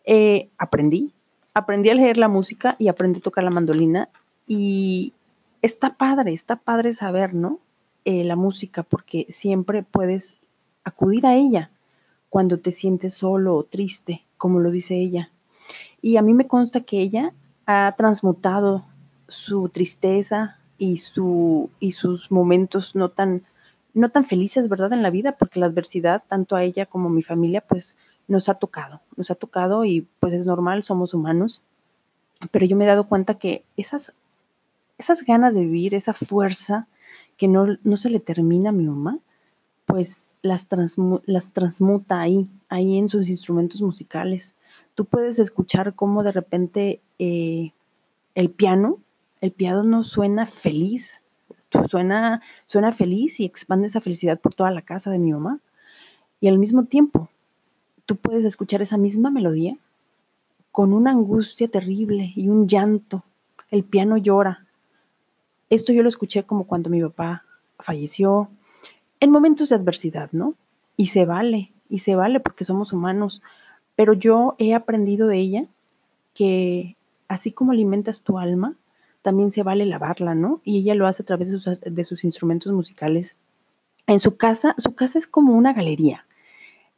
eh, 0.04 0.48
aprendí. 0.58 1.12
Aprendí 1.54 1.90
a 1.90 1.94
leer 1.94 2.18
la 2.18 2.28
música 2.28 2.76
y 2.78 2.88
aprendí 2.88 3.18
a 3.18 3.22
tocar 3.22 3.44
la 3.44 3.50
mandolina. 3.50 4.08
Y 4.46 5.14
está 5.62 5.96
padre, 5.96 6.32
está 6.32 6.56
padre 6.56 6.92
saber, 6.92 7.34
¿no? 7.34 7.58
Eh, 8.04 8.24
la 8.24 8.36
música, 8.36 8.82
porque 8.82 9.26
siempre 9.28 9.82
puedes 9.82 10.38
acudir 10.86 11.26
a 11.26 11.34
ella 11.34 11.70
cuando 12.30 12.58
te 12.58 12.72
sientes 12.72 13.14
solo 13.14 13.56
o 13.56 13.64
triste, 13.64 14.24
como 14.38 14.60
lo 14.60 14.70
dice 14.70 14.94
ella. 14.94 15.30
Y 16.00 16.16
a 16.16 16.22
mí 16.22 16.32
me 16.32 16.46
consta 16.46 16.82
que 16.82 17.00
ella 17.00 17.34
ha 17.66 17.92
transmutado 17.96 18.84
su 19.28 19.68
tristeza 19.68 20.58
y, 20.78 20.98
su, 20.98 21.70
y 21.80 21.92
sus 21.92 22.30
momentos 22.30 22.94
no 22.94 23.10
tan, 23.10 23.44
no 23.94 24.10
tan 24.10 24.24
felices, 24.24 24.68
¿verdad? 24.68 24.92
En 24.92 25.02
la 25.02 25.10
vida, 25.10 25.36
porque 25.36 25.58
la 25.58 25.66
adversidad, 25.66 26.22
tanto 26.26 26.54
a 26.54 26.62
ella 26.62 26.86
como 26.86 27.08
a 27.08 27.12
mi 27.12 27.22
familia, 27.22 27.62
pues 27.66 27.98
nos 28.28 28.48
ha 28.48 28.54
tocado, 28.54 29.00
nos 29.16 29.30
ha 29.30 29.34
tocado 29.34 29.84
y 29.84 30.06
pues 30.20 30.32
es 30.32 30.46
normal, 30.46 30.84
somos 30.84 31.14
humanos. 31.14 31.62
Pero 32.52 32.66
yo 32.66 32.76
me 32.76 32.84
he 32.84 32.88
dado 32.88 33.08
cuenta 33.08 33.38
que 33.38 33.64
esas, 33.76 34.12
esas 34.98 35.24
ganas 35.24 35.54
de 35.54 35.62
vivir, 35.62 35.94
esa 35.94 36.12
fuerza 36.12 36.86
que 37.36 37.48
no, 37.48 37.66
no 37.82 37.96
se 37.96 38.10
le 38.10 38.20
termina 38.20 38.70
a 38.70 38.72
mi 38.72 38.86
mamá, 38.86 39.18
pues 39.86 40.34
las, 40.42 40.66
las 41.26 41.52
transmuta 41.52 42.20
ahí, 42.20 42.48
ahí 42.68 42.98
en 42.98 43.08
sus 43.08 43.28
instrumentos 43.30 43.80
musicales. 43.80 44.54
Tú 44.94 45.04
puedes 45.04 45.38
escuchar 45.38 45.94
cómo 45.94 46.22
de 46.22 46.32
repente 46.32 47.00
eh, 47.18 47.72
el 48.34 48.50
piano, 48.50 48.98
el 49.40 49.52
piano 49.52 49.84
no 49.84 50.02
suena 50.02 50.44
feliz, 50.44 51.22
suena, 51.88 52.42
suena 52.66 52.92
feliz 52.92 53.38
y 53.40 53.44
expande 53.44 53.86
esa 53.86 54.00
felicidad 54.00 54.40
por 54.40 54.54
toda 54.54 54.70
la 54.70 54.82
casa 54.82 55.10
de 55.10 55.20
mi 55.20 55.32
mamá. 55.32 55.60
Y 56.40 56.48
al 56.48 56.58
mismo 56.58 56.84
tiempo, 56.84 57.30
tú 58.04 58.16
puedes 58.16 58.44
escuchar 58.44 58.82
esa 58.82 58.98
misma 58.98 59.30
melodía 59.30 59.78
con 60.72 60.92
una 60.92 61.12
angustia 61.12 61.68
terrible 61.68 62.32
y 62.34 62.48
un 62.48 62.66
llanto. 62.66 63.24
El 63.70 63.84
piano 63.84 64.16
llora. 64.16 64.66
Esto 65.70 65.92
yo 65.92 66.02
lo 66.02 66.08
escuché 66.08 66.42
como 66.42 66.66
cuando 66.66 66.90
mi 66.90 67.00
papá 67.00 67.44
falleció, 67.78 68.50
en 69.20 69.30
momentos 69.30 69.68
de 69.68 69.76
adversidad, 69.76 70.30
¿no? 70.32 70.54
Y 70.96 71.06
se 71.06 71.24
vale, 71.24 71.72
y 71.88 71.98
se 71.98 72.16
vale 72.16 72.40
porque 72.40 72.64
somos 72.64 72.92
humanos. 72.92 73.42
Pero 73.94 74.12
yo 74.12 74.54
he 74.58 74.74
aprendido 74.74 75.26
de 75.26 75.38
ella 75.38 75.62
que 76.34 76.96
así 77.28 77.52
como 77.52 77.72
alimentas 77.72 78.22
tu 78.22 78.38
alma, 78.38 78.76
también 79.22 79.50
se 79.50 79.62
vale 79.62 79.86
lavarla, 79.86 80.34
¿no? 80.34 80.60
Y 80.64 80.78
ella 80.78 80.94
lo 80.94 81.06
hace 81.06 81.22
a 81.22 81.26
través 81.26 81.50
de 81.50 82.04
sus, 82.04 82.24
instrumentos 82.24 82.72
musicales. 82.72 83.36
En 84.06 84.20
su 84.20 84.36
casa, 84.36 84.74
su 84.78 84.94
casa 84.94 85.18
es 85.18 85.26
como 85.26 85.56
una 85.56 85.72
galería. 85.72 86.26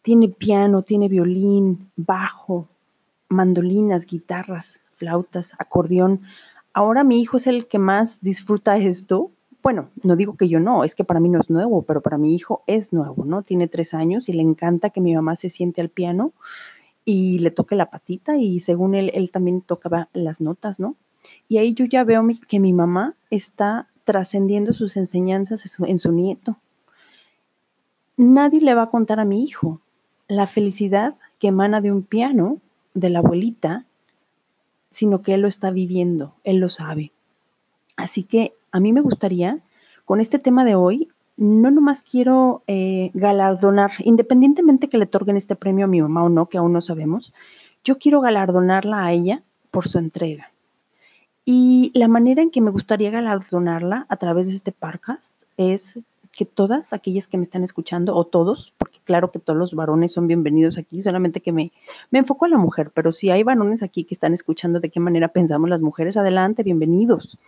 Tiene 0.02 0.28
piano, 0.28 0.82
tiene 0.82 1.08
violín, 1.08 1.90
bajo, 1.96 2.68
mandolinas, 3.28 4.04
guitarras, 4.04 4.80
flautas, 4.92 5.54
acordeón. 5.58 6.22
Ahora 6.75 7.02
mi 7.02 7.20
hijo 7.20 7.38
es 7.38 7.46
el 7.46 7.66
que 7.66 7.78
más 7.78 8.20
disfruta 8.20 8.76
esto 8.76 9.30
bueno, 9.68 9.90
no 10.02 10.16
digo 10.16 10.34
que 10.34 10.48
yo 10.48 10.60
no, 10.60 10.82
es 10.82 10.94
que 10.94 11.04
para 11.04 11.20
mí 11.20 11.28
no 11.28 11.42
es 11.42 11.50
nuevo, 11.50 11.82
pero 11.82 12.00
para 12.00 12.16
mi 12.16 12.34
hijo 12.34 12.62
es 12.66 12.94
nuevo, 12.94 13.26
¿no? 13.26 13.42
Tiene 13.42 13.68
tres 13.68 13.92
años 13.92 14.30
y 14.30 14.32
le 14.32 14.40
encanta 14.40 14.88
que 14.88 15.02
mi 15.02 15.14
mamá 15.14 15.37
se 15.37 15.50
siente 15.50 15.82
al 15.82 15.90
piano 15.90 16.32
y 17.04 17.38
le 17.40 17.50
toque 17.50 17.76
la 17.76 17.90
patita 17.90 18.38
y 18.38 18.60
según 18.60 18.94
él, 18.94 19.10
él 19.12 19.30
también 19.30 19.60
tocaba 19.60 20.08
las 20.14 20.40
notas, 20.40 20.80
¿no? 20.80 20.96
Y 21.48 21.58
ahí 21.58 21.75
yo 21.75 21.84
ya 21.84 22.02
veo 22.02 22.26
que 22.48 22.60
mi 22.60 22.72
mamá 22.72 23.14
está 23.28 23.90
trascendiendo 24.04 24.72
sus 24.72 24.96
enseñanzas 24.96 25.78
en 25.80 25.98
su 25.98 26.12
nieto. 26.12 26.58
Nadie 28.16 28.62
le 28.62 28.72
va 28.72 28.84
a 28.84 28.90
contar 28.90 29.20
a 29.20 29.26
mi 29.26 29.44
hijo 29.44 29.82
la 30.28 30.46
felicidad 30.46 31.18
que 31.38 31.48
emana 31.48 31.82
de 31.82 31.92
un 31.92 32.04
piano, 32.04 32.62
de 32.94 33.10
la 33.10 33.18
abuelita, 33.18 33.84
sino 34.88 35.20
que 35.20 35.34
él 35.34 35.42
lo 35.42 35.48
está 35.48 35.70
viviendo, 35.70 36.37
él 36.42 36.56
lo 36.56 36.70
sabe. 36.70 37.12
Así 37.98 38.22
que 38.22 38.54
a 38.72 38.80
mí 38.80 38.92
me 38.92 39.00
gustaría, 39.00 39.62
con 40.04 40.20
este 40.20 40.38
tema 40.38 40.64
de 40.64 40.75
hoy, 40.75 41.08
no 41.37 41.70
nomás 41.70 42.02
quiero 42.02 42.62
eh, 42.66 43.10
galardonar, 43.14 43.92
independientemente 44.00 44.88
que 44.88 44.98
le 44.98 45.04
otorguen 45.04 45.37
este 45.37 45.54
premio 45.54 45.84
a 45.84 45.88
mi 45.88 46.02
mamá 46.02 46.25
o 46.25 46.28
no, 46.28 46.48
que 46.48 46.58
aún 46.58 46.72
no 46.72 46.80
sabemos, 46.80 47.32
yo 47.84 47.98
quiero 47.98 48.20
galardonarla 48.20 49.04
a 49.04 49.12
ella 49.12 49.42
por 49.70 49.87
su 49.87 49.98
entrega. 49.98 50.52
Y 51.44 51.92
la 51.94 52.08
manera 52.08 52.42
en 52.42 52.50
que 52.50 52.60
me 52.60 52.70
gustaría 52.70 53.10
galardonarla 53.10 54.06
a 54.08 54.16
través 54.16 54.48
de 54.48 54.54
este 54.54 54.72
podcast 54.72 55.44
es 55.56 56.00
que 56.37 56.44
todas 56.44 56.92
aquellas 56.92 57.26
que 57.26 57.37
me 57.37 57.42
están 57.42 57.64
escuchando, 57.64 58.14
o 58.14 58.25
todos, 58.25 58.75
porque 58.76 58.98
claro 59.02 59.30
que 59.30 59.38
todos 59.38 59.58
los 59.58 59.75
varones 59.75 60.12
son 60.12 60.26
bienvenidos 60.26 60.76
aquí, 60.78 61.00
solamente 61.00 61.40
que 61.40 61.52
me, 61.52 61.72
me 62.10 62.18
enfoco 62.18 62.44
a 62.44 62.48
la 62.48 62.58
mujer, 62.58 62.90
pero 62.94 63.12
si 63.12 63.30
hay 63.30 63.42
varones 63.42 63.82
aquí 63.82 64.04
que 64.04 64.14
están 64.14 64.34
escuchando 64.34 64.78
de 64.78 64.90
qué 64.90 65.00
manera 65.00 65.28
pensamos 65.28 65.70
las 65.70 65.82
mujeres, 65.82 66.16
adelante, 66.16 66.62
bienvenidos 66.62 67.38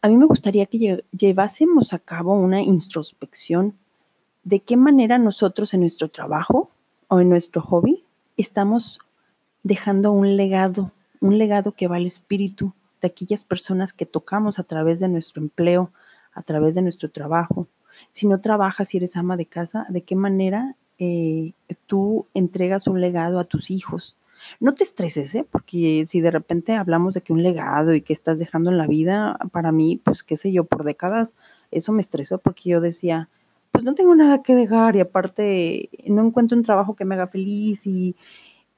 a 0.00 0.08
mí 0.08 0.16
me 0.16 0.26
gustaría 0.26 0.66
que 0.66 1.04
llevásemos 1.10 1.92
a 1.92 1.98
cabo 1.98 2.34
una 2.34 2.62
introspección 2.62 3.76
de 4.44 4.60
qué 4.60 4.76
manera 4.76 5.18
nosotros 5.18 5.74
en 5.74 5.80
nuestro 5.80 6.08
trabajo 6.08 6.70
o 7.08 7.20
en 7.20 7.28
nuestro 7.28 7.60
hobby 7.62 8.04
estamos 8.36 9.00
dejando 9.62 10.12
un 10.12 10.36
legado, 10.36 10.92
un 11.20 11.38
legado 11.38 11.72
que 11.72 11.88
va 11.88 11.96
al 11.96 12.06
espíritu 12.06 12.72
de 13.00 13.08
aquellas 13.08 13.44
personas 13.44 13.92
que 13.92 14.06
tocamos 14.06 14.58
a 14.58 14.62
través 14.62 15.00
de 15.00 15.08
nuestro 15.08 15.42
empleo, 15.42 15.92
a 16.32 16.42
través 16.42 16.74
de 16.76 16.82
nuestro 16.82 17.10
trabajo. 17.10 17.68
Si 18.12 18.26
no 18.28 18.40
trabajas, 18.40 18.88
si 18.88 18.98
eres 18.98 19.16
ama 19.16 19.36
de 19.36 19.46
casa, 19.46 19.84
¿de 19.88 20.02
qué 20.02 20.14
manera 20.14 20.76
eh, 20.98 21.52
tú 21.86 22.26
entregas 22.34 22.86
un 22.86 23.00
legado 23.00 23.40
a 23.40 23.44
tus 23.44 23.70
hijos? 23.70 24.16
No 24.60 24.74
te 24.74 24.84
estreses, 24.84 25.34
¿eh? 25.34 25.46
porque 25.50 26.04
si 26.06 26.20
de 26.20 26.30
repente 26.30 26.74
hablamos 26.74 27.14
de 27.14 27.20
que 27.22 27.32
un 27.32 27.42
legado 27.42 27.94
y 27.94 28.00
que 28.00 28.12
estás 28.12 28.38
dejando 28.38 28.70
en 28.70 28.78
la 28.78 28.86
vida, 28.86 29.38
para 29.52 29.72
mí, 29.72 30.00
pues 30.02 30.22
qué 30.22 30.36
sé 30.36 30.52
yo, 30.52 30.64
por 30.64 30.84
décadas, 30.84 31.32
eso 31.70 31.92
me 31.92 32.00
estresó 32.00 32.38
porque 32.38 32.70
yo 32.70 32.80
decía, 32.80 33.28
pues 33.70 33.84
no 33.84 33.94
tengo 33.94 34.14
nada 34.14 34.42
que 34.42 34.54
dejar 34.54 34.96
y 34.96 35.00
aparte 35.00 35.90
no 36.06 36.24
encuentro 36.24 36.56
un 36.56 36.62
trabajo 36.62 36.96
que 36.96 37.04
me 37.04 37.14
haga 37.14 37.26
feliz 37.26 37.86
y, 37.86 38.16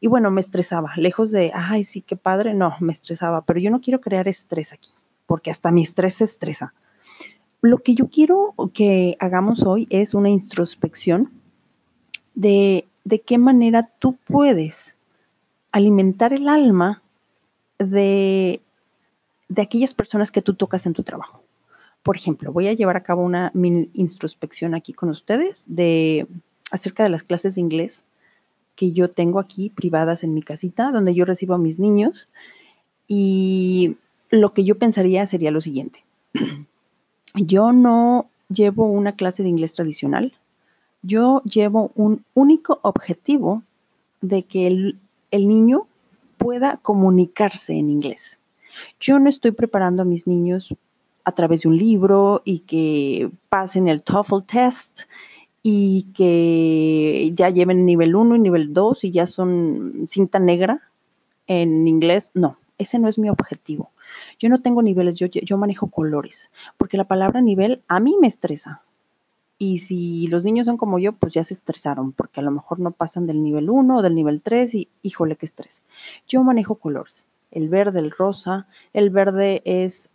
y 0.01 0.07
bueno, 0.09 0.31
me 0.31 0.41
estresaba, 0.41 0.93
lejos 0.97 1.31
de, 1.31 1.53
ay, 1.55 1.85
sí, 1.85 2.01
qué 2.03 2.17
padre, 2.17 2.55
no, 2.55 2.75
me 2.81 2.93
estresaba, 2.93 3.45
pero 3.45 3.61
yo 3.61 3.71
no 3.71 3.81
quiero 3.81 4.01
crear 4.01 4.29
estrés 4.29 4.73
aquí, 4.73 4.91
porque 5.27 5.51
hasta 5.51 5.71
mi 5.71 5.83
estrés 5.83 6.15
se 6.15 6.25
estresa. 6.25 6.75
Lo 7.61 7.79
que 7.79 7.95
yo 7.95 8.09
quiero 8.09 8.55
que 8.73 9.17
hagamos 9.21 9.65
hoy 9.65 9.87
es 9.91 10.15
una 10.15 10.31
introspección 10.31 11.31
de, 12.35 12.89
de 13.05 13.21
qué 13.21 13.37
manera 13.37 13.83
tú 13.99 14.17
puedes 14.27 14.97
alimentar 15.73 16.33
el 16.33 16.49
alma 16.49 17.03
de, 17.79 18.61
de 19.49 19.63
aquellas 19.63 19.95
personas 19.95 20.31
que 20.31 20.43
tú 20.43 20.55
tocas 20.55 20.87
en 20.87 20.93
tu 20.93 21.03
trabajo. 21.03 21.43
Por 22.03 22.17
ejemplo, 22.17 22.53
voy 22.53 22.69
a 22.69 22.73
llevar 22.73 22.97
a 22.97 23.03
cabo 23.03 23.25
una 23.25 23.51
mini 23.55 23.91
introspección 23.95 24.75
aquí 24.75 24.93
con 24.93 25.11
ustedes 25.11 25.67
de 25.69 26.27
acerca 26.71 27.03
de 27.03 27.11
las 27.11 27.23
clases 27.23 27.57
de 27.57 27.61
inglés 27.61 28.05
que 28.75 28.93
yo 28.93 29.11
tengo 29.11 29.39
aquí 29.39 29.69
privadas 29.69 30.25
en 30.25 30.33
mi 30.33 30.43
casita, 30.43 30.91
donde 30.91 31.15
yo 31.15 31.25
recibo 31.25 31.55
a 31.55 31.59
mis 31.59 31.79
niños. 31.79 32.29
Y 33.07 33.99
lo 34.31 34.55
que 34.55 34.65
yo 34.65 34.79
pensaría 34.79 35.27
sería 35.27 35.51
lo 35.51 35.61
siguiente. 35.61 36.05
Yo 37.35 37.73
no 37.73 38.29
llevo 38.49 38.87
una 38.87 39.15
clase 39.15 39.45
de 39.45 39.49
inglés 39.49 39.75
tradicional. 39.75 40.33
Yo 41.03 41.43
llevo 41.45 41.93
un 41.95 42.25
único 42.35 42.81
objetivo 42.83 43.63
de 44.21 44.43
que 44.43 44.67
el 44.67 44.99
el 45.31 45.49
niño 45.49 45.87
pueda 46.37 46.79
comunicarse 46.79 47.75
en 47.75 47.91
inglés. 47.91 48.41
Yo 48.99 49.19
no 49.19 49.29
estoy 49.29 49.51
preparando 49.51 50.03
a 50.03 50.07
mis 50.07 50.27
niños 50.27 50.75
a 51.25 51.33
través 51.33 51.63
de 51.63 51.69
un 51.69 51.77
libro 51.77 52.43
y 52.45 52.61
que 52.61 53.31
pasen 53.49 53.89
el 53.89 54.03
TOEFL 54.03 54.45
test 54.47 55.01
y 55.63 56.07
que 56.15 57.31
ya 57.35 57.51
lleven 57.51 57.85
nivel 57.85 58.17
1 58.17 58.37
y 58.37 58.39
nivel 58.39 58.73
2 58.73 59.05
y 59.05 59.11
ya 59.11 59.27
son 59.27 60.05
cinta 60.07 60.39
negra 60.39 60.81
en 61.47 61.87
inglés. 61.87 62.31
No, 62.35 62.57
ese 62.79 62.99
no 62.99 63.09
es 63.09 63.19
mi 63.19 63.29
objetivo. 63.29 63.91
Yo 64.39 64.49
no 64.49 64.63
tengo 64.63 64.83
niveles, 64.83 65.17
yo, 65.17 65.27
yo 65.27 65.59
manejo 65.59 65.89
colores, 65.89 66.51
porque 66.77 66.97
la 66.97 67.07
palabra 67.07 67.41
nivel 67.41 67.83
a 67.87 68.01
mí 68.01 68.17
me 68.21 68.27
estresa. 68.27 68.83
Y 69.63 69.77
si 69.77 70.27
los 70.29 70.43
niños 70.43 70.67
son 70.67 70.79
como 70.79 70.99
yo, 70.99 71.13
pues 71.13 71.35
ya 71.35 71.45
se 71.45 71.53
estresaron, 71.53 72.13
porque 72.13 72.41
a 72.41 72.43
lo 72.43 72.51
mejor 72.51 72.81
no 72.81 72.93
pasan 72.93 73.27
del 73.27 73.43
nivel 73.43 73.69
1 73.69 73.99
o 73.99 74.01
del 74.01 74.15
nivel 74.15 74.43
3 74.43 74.75
y 74.75 74.89
híjole, 75.03 75.37
qué 75.37 75.45
estrés. 75.45 75.83
Yo 76.27 76.43
manejo 76.43 76.77
colores, 76.77 77.27
el 77.51 77.69
verde, 77.69 78.01
el 78.01 78.11
rosa. 78.11 78.69
El 78.95 79.11
verde 79.11 79.61
es 79.67 80.09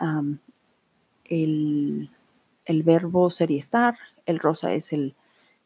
el, 1.25 2.09
verbo 2.67 3.29
ser 3.29 3.51
y 3.51 3.59
estar, 3.59 3.95
el 4.25 4.39
rosa 4.39 4.73
es 4.73 4.91
el, 4.93 5.13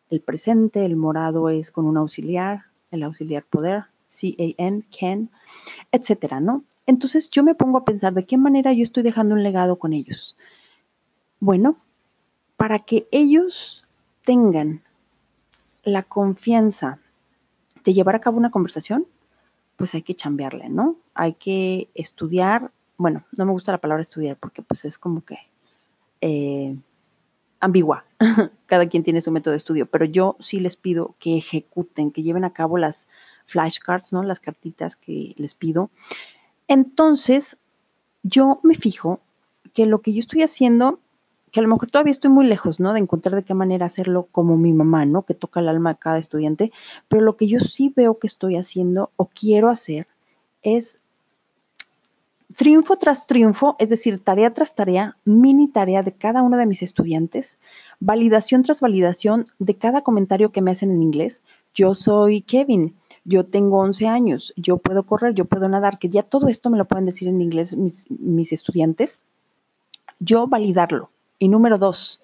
el 0.10 0.20
presente, 0.20 0.86
el 0.86 0.98
morado 0.98 1.48
es 1.48 1.72
con 1.72 1.86
un 1.86 1.96
auxiliar, 1.96 2.66
el 2.92 3.04
auxiliar 3.04 3.46
poder, 3.46 3.86
C-A-N, 4.10 4.84
can, 5.00 5.30
etcétera, 5.94 6.42
¿no? 6.42 6.66
Entonces 6.86 7.30
yo 7.30 7.46
me 7.46 7.56
pongo 7.56 7.78
a 7.78 7.86
pensar 7.86 8.14
de 8.14 8.26
qué 8.26 8.38
manera 8.38 8.74
yo 8.74 8.84
estoy 8.84 9.04
dejando 9.04 9.36
un 9.36 9.44
legado 9.44 9.78
con 9.80 9.94
ellos. 9.94 10.36
Bueno, 11.40 11.78
para 12.60 12.80
que 12.80 13.08
ellos 13.12 13.86
tengan 14.26 14.84
la 15.86 16.04
confianza 16.04 17.00
de 17.86 17.94
llevar 17.94 18.16
a 18.16 18.20
cabo 18.20 18.38
una 18.38 18.52
conversación, 18.52 19.08
pues 19.78 19.96
hay 19.96 20.02
que 20.02 20.14
chambearle, 20.14 20.68
¿no? 20.68 20.98
Hay 21.14 21.36
que 21.36 21.90
estudiar, 21.96 22.74
bueno, 22.98 23.24
no 23.38 23.46
me 23.46 23.54
gusta 23.54 23.72
la 23.72 23.78
palabra 23.78 24.02
estudiar 24.02 24.36
porque 24.36 24.62
pues 24.62 24.84
es 24.84 24.98
como 24.98 25.24
que 25.24 25.38
eh, 26.20 26.76
ambigua, 27.62 28.04
cada 28.66 28.90
quien 28.90 29.04
tiene 29.04 29.22
su 29.22 29.32
método 29.32 29.54
de 29.54 29.58
estudio, 29.58 29.86
pero 29.86 30.04
yo 30.04 30.36
sí 30.40 30.60
les 30.60 30.76
pido 30.76 31.16
que 31.18 31.38
ejecuten, 31.38 32.12
que 32.12 32.24
lleven 32.24 32.44
a 32.44 32.52
cabo 32.52 32.78
las 32.78 33.08
flashcards, 33.46 34.12
¿no? 34.12 34.22
Las 34.22 34.42
cartitas 34.42 34.98
que 34.98 35.34
les 35.38 35.56
pido. 35.56 35.92
Entonces, 36.68 37.58
yo 38.22 38.60
me 38.64 38.76
fijo 38.76 39.22
que 39.74 39.86
lo 39.86 40.02
que 40.02 40.12
yo 40.12 40.20
estoy 40.20 40.44
haciendo 40.44 41.00
que 41.52 41.60
a 41.60 41.64
lo 41.64 41.70
mejor 41.70 41.90
todavía 41.90 42.12
estoy 42.12 42.32
muy 42.32 42.46
lejos, 42.46 42.80
¿no? 42.80 42.94
De 42.94 43.00
encontrar 43.00 43.36
de 43.36 43.44
qué 43.44 43.54
manera 43.54 43.86
hacerlo 43.86 44.28
como 44.32 44.58
mi 44.58 44.74
mamá, 44.74 45.06
¿no? 45.06 45.24
Que 45.24 45.34
toca 45.34 45.60
el 45.60 45.70
alma 45.70 45.92
a 45.92 45.96
cada 45.96 46.18
estudiante, 46.18 46.72
pero 47.08 47.24
lo 47.24 47.38
que 47.38 47.48
yo 47.48 47.60
sí 47.60 47.94
veo 47.96 48.20
que 48.20 48.28
estoy 48.28 48.56
haciendo 48.56 49.12
o 49.16 49.26
quiero 49.26 49.70
hacer 49.70 50.08
es 50.62 51.00
triunfo 52.56 52.96
tras 52.96 53.28
triunfo, 53.28 53.76
es 53.80 53.90
decir, 53.90 54.22
tarea 54.22 54.54
tras 54.54 54.76
tarea, 54.76 55.18
mini 55.24 55.68
tarea 55.68 56.04
de 56.04 56.12
cada 56.12 56.42
uno 56.42 56.58
de 56.58 56.66
mis 56.66 56.82
estudiantes, 56.82 57.58
validación 58.00 58.64
tras 58.64 58.82
validación 58.82 59.46
de 59.60 59.76
cada 59.76 60.02
comentario 60.02 60.52
que 60.52 60.62
me 60.62 60.72
hacen 60.72 60.92
en 60.92 61.02
inglés. 61.02 61.44
Yo 61.74 61.94
soy 61.94 62.42
Kevin, 62.42 62.96
yo 63.24 63.46
tengo 63.46 63.80
11 63.80 64.08
años, 64.08 64.54
yo 64.58 64.78
puedo 64.78 65.04
correr, 65.04 65.34
yo 65.36 65.46
puedo 65.46 65.70
nadar, 65.70 66.00
que 66.00 66.10
ya 66.10 66.24
todo 66.24 66.48
esto 66.48 66.70
me 66.70 66.78
lo 66.78 66.86
pueden 66.86 67.06
decir 67.06 67.28
en 67.28 67.42
inglés 67.42 67.78
mis, 67.78 68.10
mis 68.10 68.52
estudiantes. 68.52 69.22
Yo 70.20 70.48
validarlo. 70.48 71.10
Y 71.40 71.50
número 71.50 71.78
dos, 71.78 72.20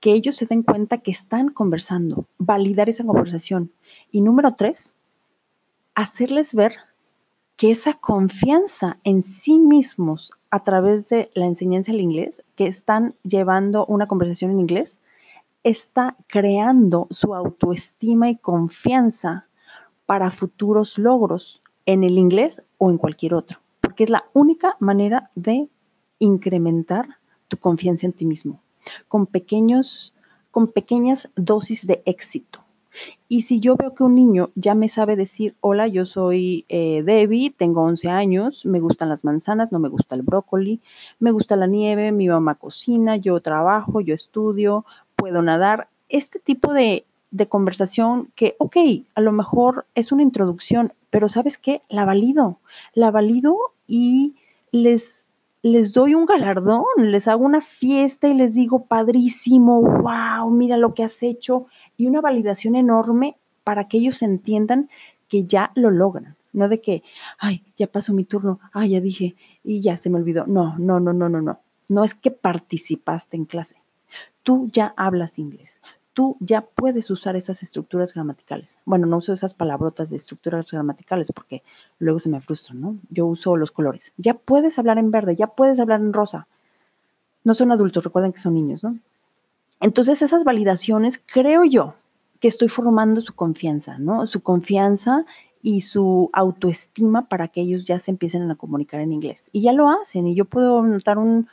que 0.00 0.12
ellos 0.12 0.36
se 0.36 0.46
den 0.46 0.62
cuenta 0.62 0.98
que 0.98 1.10
están 1.10 1.48
conversando, 1.48 2.26
validar 2.38 2.88
esa 2.88 3.04
conversación. 3.04 3.72
Y 4.10 4.20
número 4.20 4.54
tres, 4.54 4.96
hacerles 5.94 6.54
ver 6.54 6.76
que 7.56 7.70
esa 7.70 7.94
confianza 7.94 8.98
en 9.04 9.22
sí 9.22 9.58
mismos 9.58 10.32
a 10.50 10.64
través 10.64 11.08
de 11.08 11.30
la 11.34 11.46
enseñanza 11.46 11.92
del 11.92 12.00
inglés, 12.00 12.42
que 12.56 12.66
están 12.66 13.14
llevando 13.22 13.86
una 13.86 14.06
conversación 14.06 14.50
en 14.50 14.60
inglés, 14.60 15.00
está 15.62 16.16
creando 16.26 17.06
su 17.10 17.34
autoestima 17.34 18.28
y 18.28 18.36
confianza 18.36 19.46
para 20.06 20.30
futuros 20.30 20.98
logros 20.98 21.62
en 21.86 22.04
el 22.04 22.18
inglés 22.18 22.62
o 22.78 22.90
en 22.90 22.98
cualquier 22.98 23.34
otro, 23.34 23.60
porque 23.80 24.04
es 24.04 24.10
la 24.10 24.24
única 24.34 24.76
manera 24.80 25.30
de 25.34 25.68
incrementar 26.18 27.18
confianza 27.56 28.06
en 28.06 28.12
ti 28.12 28.26
mismo, 28.26 28.60
con 29.08 29.26
pequeños, 29.26 30.14
con 30.50 30.68
pequeñas 30.68 31.30
dosis 31.36 31.86
de 31.86 32.02
éxito. 32.06 32.64
Y 33.28 33.42
si 33.42 33.58
yo 33.58 33.76
veo 33.76 33.94
que 33.94 34.04
un 34.04 34.14
niño 34.14 34.50
ya 34.54 34.74
me 34.74 34.88
sabe 34.88 35.16
decir, 35.16 35.56
hola, 35.60 35.88
yo 35.88 36.06
soy 36.06 36.64
eh, 36.68 37.02
Debbie, 37.04 37.50
tengo 37.50 37.82
11 37.82 38.08
años, 38.08 38.64
me 38.64 38.80
gustan 38.80 39.08
las 39.08 39.24
manzanas, 39.24 39.72
no 39.72 39.78
me 39.78 39.88
gusta 39.88 40.14
el 40.14 40.22
brócoli, 40.22 40.80
me 41.18 41.32
gusta 41.32 41.56
la 41.56 41.66
nieve, 41.66 42.12
mi 42.12 42.28
mamá 42.28 42.54
cocina, 42.54 43.16
yo 43.16 43.40
trabajo, 43.40 44.00
yo 44.00 44.14
estudio, 44.14 44.84
puedo 45.16 45.42
nadar, 45.42 45.88
este 46.08 46.38
tipo 46.38 46.72
de, 46.72 47.06
de 47.30 47.48
conversación 47.48 48.30
que, 48.36 48.54
ok, 48.58 48.76
a 49.14 49.20
lo 49.20 49.32
mejor 49.32 49.86
es 49.94 50.12
una 50.12 50.22
introducción, 50.22 50.92
pero 51.10 51.28
¿sabes 51.28 51.58
qué? 51.58 51.82
La 51.88 52.04
valido, 52.04 52.58
la 52.92 53.10
valido 53.10 53.56
y 53.86 54.36
les 54.70 55.26
les 55.64 55.94
doy 55.94 56.14
un 56.14 56.26
galardón, 56.26 56.84
les 56.98 57.26
hago 57.26 57.42
una 57.42 57.62
fiesta 57.62 58.28
y 58.28 58.34
les 58.34 58.52
digo, 58.52 58.84
padrísimo, 58.84 59.80
wow, 59.80 60.50
mira 60.50 60.76
lo 60.76 60.92
que 60.92 61.02
has 61.02 61.22
hecho, 61.22 61.68
y 61.96 62.06
una 62.06 62.20
validación 62.20 62.76
enorme 62.76 63.38
para 63.64 63.88
que 63.88 63.96
ellos 63.96 64.20
entiendan 64.20 64.90
que 65.26 65.44
ya 65.44 65.72
lo 65.74 65.90
logran, 65.90 66.36
no 66.52 66.68
de 66.68 66.82
que, 66.82 67.02
ay, 67.38 67.64
ya 67.78 67.86
pasó 67.86 68.12
mi 68.12 68.24
turno, 68.24 68.60
ay, 68.74 68.90
ya 68.90 69.00
dije, 69.00 69.36
y 69.64 69.80
ya 69.80 69.96
se 69.96 70.10
me 70.10 70.18
olvidó. 70.18 70.44
No, 70.46 70.76
no, 70.76 71.00
no, 71.00 71.14
no, 71.14 71.30
no, 71.30 71.40
no. 71.40 71.60
No 71.88 72.04
es 72.04 72.12
que 72.12 72.30
participaste 72.30 73.38
en 73.38 73.46
clase. 73.46 73.76
Tú 74.42 74.68
ya 74.70 74.92
hablas 74.98 75.38
inglés 75.38 75.80
tú 76.14 76.36
ya 76.40 76.62
puedes 76.62 77.10
usar 77.10 77.36
esas 77.36 77.62
estructuras 77.62 78.14
gramaticales. 78.14 78.78
Bueno, 78.84 79.06
no 79.06 79.18
uso 79.18 79.32
esas 79.32 79.52
palabrotas 79.52 80.10
de 80.10 80.16
estructuras 80.16 80.70
gramaticales 80.70 81.30
porque 81.32 81.62
luego 81.98 82.20
se 82.20 82.28
me 82.28 82.40
frustran, 82.40 82.80
¿no? 82.80 82.96
Yo 83.10 83.26
uso 83.26 83.56
los 83.56 83.72
colores. 83.72 84.14
Ya 84.16 84.34
puedes 84.34 84.78
hablar 84.78 84.98
en 84.98 85.10
verde, 85.10 85.36
ya 85.36 85.48
puedes 85.48 85.80
hablar 85.80 86.00
en 86.00 86.12
rosa. 86.12 86.46
No 87.42 87.52
son 87.52 87.72
adultos, 87.72 88.04
recuerden 88.04 88.32
que 88.32 88.38
son 88.38 88.54
niños, 88.54 88.84
¿no? 88.84 88.98
Entonces 89.80 90.22
esas 90.22 90.44
validaciones, 90.44 91.22
creo 91.26 91.64
yo, 91.64 91.94
que 92.40 92.48
estoy 92.48 92.68
formando 92.68 93.20
su 93.20 93.34
confianza, 93.34 93.98
¿no? 93.98 94.26
Su 94.26 94.40
confianza 94.40 95.26
y 95.62 95.80
su 95.80 96.30
autoestima 96.32 97.28
para 97.28 97.48
que 97.48 97.60
ellos 97.60 97.84
ya 97.84 97.98
se 97.98 98.12
empiecen 98.12 98.50
a 98.50 98.54
comunicar 98.54 99.00
en 99.00 99.12
inglés. 99.12 99.48
Y 99.50 99.62
ya 99.62 99.72
lo 99.72 99.88
hacen 99.88 100.28
y 100.28 100.34
yo 100.34 100.44
puedo 100.44 100.80
notar 100.82 101.18
un, 101.18 101.48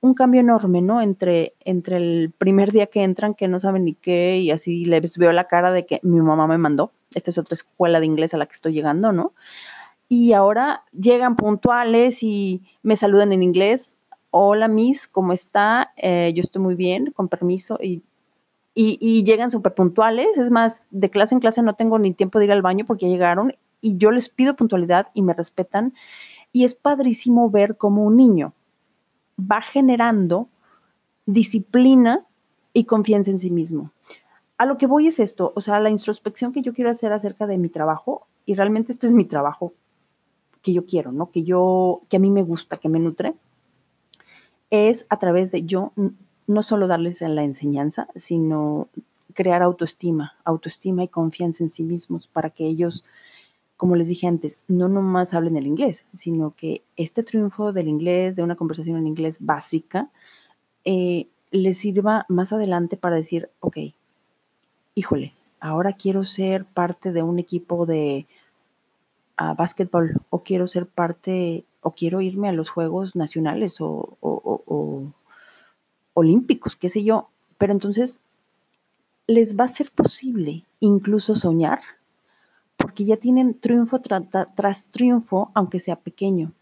un 0.00 0.14
cambio 0.14 0.40
enorme, 0.40 0.80
¿no? 0.82 1.00
Entre, 1.00 1.54
entre 1.60 1.96
el 1.98 2.32
primer 2.36 2.72
día 2.72 2.86
que 2.86 3.02
entran, 3.02 3.34
que 3.34 3.48
no 3.48 3.58
saben 3.58 3.84
ni 3.84 3.94
qué, 3.94 4.38
y 4.38 4.50
así 4.50 4.84
les 4.84 5.18
veo 5.18 5.32
la 5.32 5.46
cara 5.46 5.72
de 5.72 5.86
que 5.86 6.00
mi 6.02 6.20
mamá 6.20 6.46
me 6.46 6.58
mandó. 6.58 6.92
Esta 7.14 7.30
es 7.30 7.38
otra 7.38 7.54
escuela 7.54 8.00
de 8.00 8.06
inglés 8.06 8.32
a 8.32 8.38
la 8.38 8.46
que 8.46 8.52
estoy 8.52 8.72
llegando, 8.72 9.12
¿no? 9.12 9.34
Y 10.08 10.32
ahora 10.32 10.84
llegan 10.92 11.36
puntuales 11.36 12.22
y 12.22 12.62
me 12.82 12.96
saludan 12.96 13.32
en 13.32 13.42
inglés. 13.42 14.00
Hola, 14.30 14.68
Miss, 14.68 15.06
¿cómo 15.06 15.32
está? 15.32 15.92
Eh, 15.96 16.32
yo 16.34 16.40
estoy 16.40 16.62
muy 16.62 16.74
bien, 16.74 17.12
con 17.12 17.28
permiso. 17.28 17.78
Y, 17.80 18.02
y, 18.74 19.22
llegan 19.24 19.50
súper 19.50 19.74
puntuales. 19.74 20.38
Es 20.38 20.50
más, 20.50 20.88
de 20.90 21.10
clase 21.10 21.34
en 21.34 21.40
clase 21.40 21.62
no 21.62 21.74
tengo 21.74 21.98
ni 21.98 22.12
tiempo 22.14 22.38
de 22.38 22.46
ir 22.46 22.52
al 22.52 22.62
baño 22.62 22.84
porque 22.86 23.06
ya 23.06 23.12
llegaron. 23.12 23.52
Y 23.80 23.98
yo 23.98 24.10
les 24.10 24.28
pido 24.28 24.56
puntualidad 24.56 25.08
y 25.14 25.22
me 25.22 25.34
respetan. 25.34 25.94
Y 26.52 26.64
es 26.64 26.74
padrísimo 26.74 27.50
ver 27.50 27.76
como 27.76 28.02
un 28.02 28.16
niño 28.16 28.54
va 29.40 29.60
generando 29.60 30.48
disciplina 31.26 32.26
y 32.72 32.84
confianza 32.84 33.30
en 33.30 33.38
sí 33.38 33.50
mismo. 33.50 33.92
A 34.58 34.66
lo 34.66 34.76
que 34.76 34.86
voy 34.86 35.06
es 35.06 35.18
esto, 35.20 35.52
o 35.56 35.60
sea, 35.60 35.80
la 35.80 35.90
introspección 35.90 36.52
que 36.52 36.62
yo 36.62 36.74
quiero 36.74 36.90
hacer 36.90 37.12
acerca 37.12 37.46
de 37.46 37.58
mi 37.58 37.68
trabajo, 37.68 38.26
y 38.44 38.54
realmente 38.54 38.92
este 38.92 39.06
es 39.06 39.14
mi 39.14 39.24
trabajo 39.24 39.72
que 40.62 40.72
yo 40.72 40.84
quiero, 40.84 41.12
¿no? 41.12 41.30
Que 41.30 41.44
yo, 41.44 42.02
que 42.08 42.16
a 42.16 42.20
mí 42.20 42.30
me 42.30 42.42
gusta, 42.42 42.76
que 42.76 42.88
me 42.88 42.98
nutre, 42.98 43.34
es 44.70 45.06
a 45.08 45.18
través 45.18 45.50
de 45.52 45.62
yo 45.64 45.92
no 46.46 46.62
solo 46.62 46.86
darles 46.86 47.20
la 47.22 47.44
enseñanza, 47.44 48.08
sino 48.16 48.88
crear 49.34 49.62
autoestima, 49.62 50.34
autoestima 50.44 51.04
y 51.04 51.08
confianza 51.08 51.64
en 51.64 51.70
sí 51.70 51.84
mismos 51.84 52.26
para 52.26 52.50
que 52.50 52.66
ellos 52.66 53.04
como 53.80 53.96
les 53.96 54.08
dije 54.08 54.26
antes, 54.26 54.66
no 54.68 54.90
nomás 54.90 55.32
hablen 55.32 55.56
el 55.56 55.66
inglés, 55.66 56.04
sino 56.12 56.54
que 56.54 56.84
este 56.98 57.22
triunfo 57.22 57.72
del 57.72 57.88
inglés, 57.88 58.36
de 58.36 58.42
una 58.42 58.54
conversación 58.54 58.98
en 58.98 59.06
inglés 59.06 59.38
básica, 59.40 60.10
eh, 60.84 61.28
les 61.50 61.78
sirva 61.78 62.26
más 62.28 62.52
adelante 62.52 62.98
para 62.98 63.16
decir, 63.16 63.48
ok, 63.60 63.78
híjole, 64.94 65.32
ahora 65.60 65.94
quiero 65.94 66.24
ser 66.24 66.66
parte 66.66 67.10
de 67.10 67.22
un 67.22 67.38
equipo 67.38 67.86
de 67.86 68.26
uh, 69.40 69.54
básquetbol 69.54 70.20
o 70.28 70.42
quiero 70.42 70.66
ser 70.66 70.86
parte 70.86 71.64
o 71.80 71.92
quiero 71.92 72.20
irme 72.20 72.50
a 72.50 72.52
los 72.52 72.68
Juegos 72.68 73.16
Nacionales 73.16 73.80
o, 73.80 74.18
o 74.20 75.10
Olímpicos, 76.12 76.76
qué 76.76 76.90
sé 76.90 77.02
yo. 77.02 77.30
Pero 77.56 77.72
entonces 77.72 78.20
les 79.26 79.58
va 79.58 79.64
a 79.64 79.68
ser 79.68 79.90
posible 79.90 80.66
incluso 80.80 81.34
soñar 81.34 81.78
ya 83.06 83.16
tienen 83.16 83.58
triunfo 83.58 84.00
tras 84.00 84.88
triunfo, 84.88 85.50
aunque 85.54 85.80
sea 85.80 85.96
pequeño. 85.96 86.52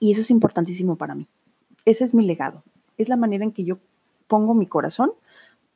Y 0.00 0.10
eso 0.10 0.20
es 0.20 0.30
importantísimo 0.30 0.96
para 0.96 1.14
mí. 1.14 1.28
Ese 1.84 2.04
es 2.04 2.14
mi 2.14 2.24
legado. 2.24 2.62
Es 2.98 3.08
la 3.08 3.16
manera 3.16 3.44
en 3.44 3.52
que 3.52 3.64
yo 3.64 3.78
pongo 4.26 4.54
mi 4.54 4.66
corazón 4.66 5.12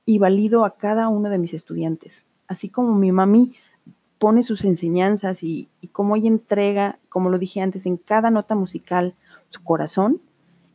y 0.05 0.19
valido 0.19 0.65
a 0.65 0.77
cada 0.77 1.09
uno 1.09 1.29
de 1.29 1.39
mis 1.39 1.55
estudiantes. 1.55 2.25
Así 2.49 2.69
como 2.69 2.95
mi 2.95 3.13
mami 3.13 3.55
pone 4.19 4.43
sus 4.43 4.65
enseñanzas 4.65 5.43
y, 5.43 5.69
y 5.81 5.89
como 5.89 6.17
ella 6.17 6.29
entrega, 6.29 6.99
como 7.09 7.31
lo 7.31 7.39
dije 7.39 7.61
antes, 7.61 7.87
en 7.87 7.97
cada 7.97 8.31
nota 8.31 8.55
musical 8.55 9.15
su 9.49 9.63
corazón. 9.63 10.21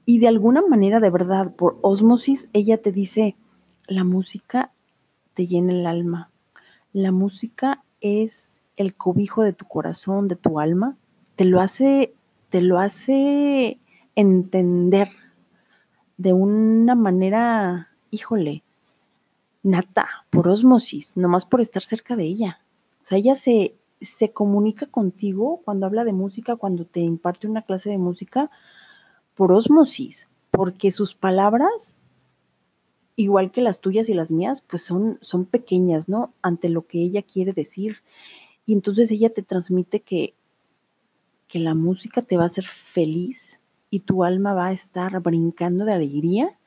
Y 0.06 0.20
de 0.20 0.28
alguna 0.28 0.62
manera, 0.62 1.00
de 1.00 1.10
verdad, 1.10 1.54
por 1.56 1.80
osmosis, 1.82 2.50
ella 2.54 2.82
te 2.82 2.92
dice, 2.92 3.36
la 3.88 4.04
música 4.04 4.72
te 5.34 5.46
llena 5.46 5.74
el 5.74 5.86
alma. 5.88 6.30
La 6.94 7.12
música 7.12 7.84
es 8.02 8.62
el 8.82 8.96
cobijo 8.96 9.44
de 9.44 9.54
tu 9.54 9.66
corazón, 9.66 10.28
de 10.28 10.36
tu 10.36 10.60
alma, 10.60 10.98
te 11.36 11.46
lo 11.46 11.62
hace, 11.62 12.14
te 12.50 12.62
lo 12.62 12.80
hace 12.80 13.80
entender 14.16 15.10
de 16.18 16.34
una 16.34 16.96
manera, 16.96 17.90
híjole, 18.12 18.64
nata, 19.64 20.06
por 20.30 20.48
osmosis, 20.48 21.18
nomás 21.18 21.46
por 21.46 21.62
estar 21.62 21.84
cerca 21.84 22.16
de 22.16 22.26
ella. 22.26 22.62
O 23.04 23.08
sea, 23.08 23.18
ella 23.18 23.36
se, 23.36 23.76
se 24.00 24.32
comunica 24.32 24.86
contigo 24.86 25.62
cuando 25.64 25.86
habla 25.86 26.04
de 26.04 26.14
música, 26.14 26.56
cuando 26.56 26.86
te 26.86 27.00
imparte 27.00 27.48
una 27.48 27.64
clase 27.64 27.90
de 27.90 27.98
música, 27.98 28.52
por 29.36 29.52
osmosis, 29.52 30.30
porque 30.52 30.92
sus 30.92 31.16
palabras, 31.16 31.98
igual 33.16 33.52
que 33.52 33.62
las 33.62 33.80
tuyas 33.80 34.10
y 34.10 34.14
las 34.14 34.32
mías, 34.32 34.62
pues 34.62 34.84
son, 34.84 35.18
son 35.22 35.46
pequeñas, 35.46 36.10
¿no? 36.10 36.34
Ante 36.42 36.70
lo 36.70 36.86
que 36.86 37.02
ella 37.02 37.22
quiere 37.22 37.54
decir. 37.54 37.98
Y 38.66 38.74
entonces 38.74 39.12
ella 39.12 39.30
te 39.30 39.42
transmite 39.42 40.02
que, 40.02 40.34
que 41.48 41.60
la 41.60 41.74
música 41.74 42.22
te 42.22 42.38
va 42.38 42.44
a 42.44 42.48
hacer 42.48 42.66
feliz 42.66 43.62
y 43.90 44.02
tu 44.02 44.24
alma 44.24 44.54
va 44.54 44.68
a 44.68 44.72
estar 44.72 45.20
brincando 45.22 45.86
de 45.86 45.94
alegría 45.94 46.58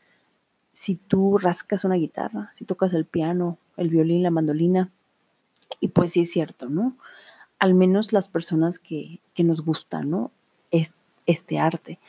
si 0.74 0.96
tú 0.96 1.38
rascas 1.38 1.84
una 1.84 1.94
guitarra, 1.94 2.50
si 2.52 2.64
tocas 2.64 2.92
el 2.94 3.06
piano, 3.06 3.58
el 3.76 3.88
violín, 3.88 4.22
la 4.22 4.30
mandolina. 4.30 4.92
Y 5.80 5.88
pues 5.88 6.12
sí 6.12 6.20
es 6.20 6.30
cierto, 6.30 6.68
¿no? 6.68 6.96
Al 7.58 7.74
menos 7.74 8.12
las 8.12 8.28
personas 8.28 8.78
que, 8.78 9.20
nos 9.38 9.64
gustan, 9.64 10.10
¿no? 10.10 10.32
Es, 10.70 10.94
este 11.26 11.58
arte. 11.58 12.00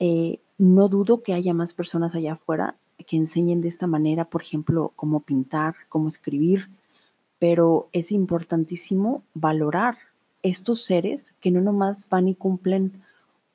Eh, 0.00 0.40
no 0.58 0.88
dudo 0.88 1.22
que 1.22 1.32
haya 1.32 1.54
más 1.54 1.72
personas 1.72 2.14
allá 2.14 2.34
afuera 2.34 2.76
que 3.06 3.16
enseñen 3.16 3.60
de 3.60 3.68
esta 3.68 3.86
manera, 3.86 4.28
por 4.28 4.42
ejemplo, 4.42 4.92
cómo 4.96 5.20
pintar, 5.20 5.74
cómo 5.88 6.08
escribir, 6.08 6.68
pero 7.40 7.88
es 7.92 8.12
importantísimo 8.12 9.24
valorar 9.34 9.96
estos 10.42 10.82
seres 10.82 11.34
que 11.40 11.50
no 11.50 11.60
nomás 11.60 12.08
van 12.08 12.28
y 12.28 12.34
cumplen 12.36 13.02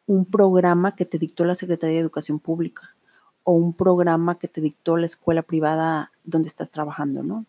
un 0.07 0.25
programa 0.25 0.95
que 0.95 1.05
te 1.05 1.19
dictó 1.19 1.45
la 1.45 1.55
Secretaría 1.55 1.95
de 1.95 2.01
Educación 2.01 2.39
Pública 2.39 2.95
o 3.43 3.53
un 3.53 3.73
programa 3.73 4.37
que 4.39 4.47
te 4.47 4.59
dictó 4.59 4.97
la 4.97 5.05
escuela 5.05 5.43
privada 5.43 6.11
donde 6.23 6.49
estás 6.49 6.71
trabajando, 6.71 7.23
¿no? 7.23 7.45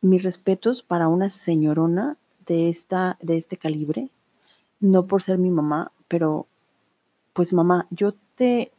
Mis 0.00 0.22
respetos 0.22 0.82
para 0.82 1.08
una 1.08 1.28
señorona 1.28 2.16
de, 2.46 2.70
esta, 2.70 3.18
de 3.20 3.36
este 3.36 3.58
calibre, 3.58 4.10
no 4.80 5.06
por 5.06 5.22
ser 5.22 5.38
mi 5.38 5.50
mamá, 5.50 5.92
pero 6.08 6.46
pues 7.34 7.52
mamá, 7.52 7.86
yo 7.90 8.14
te, 8.34 8.72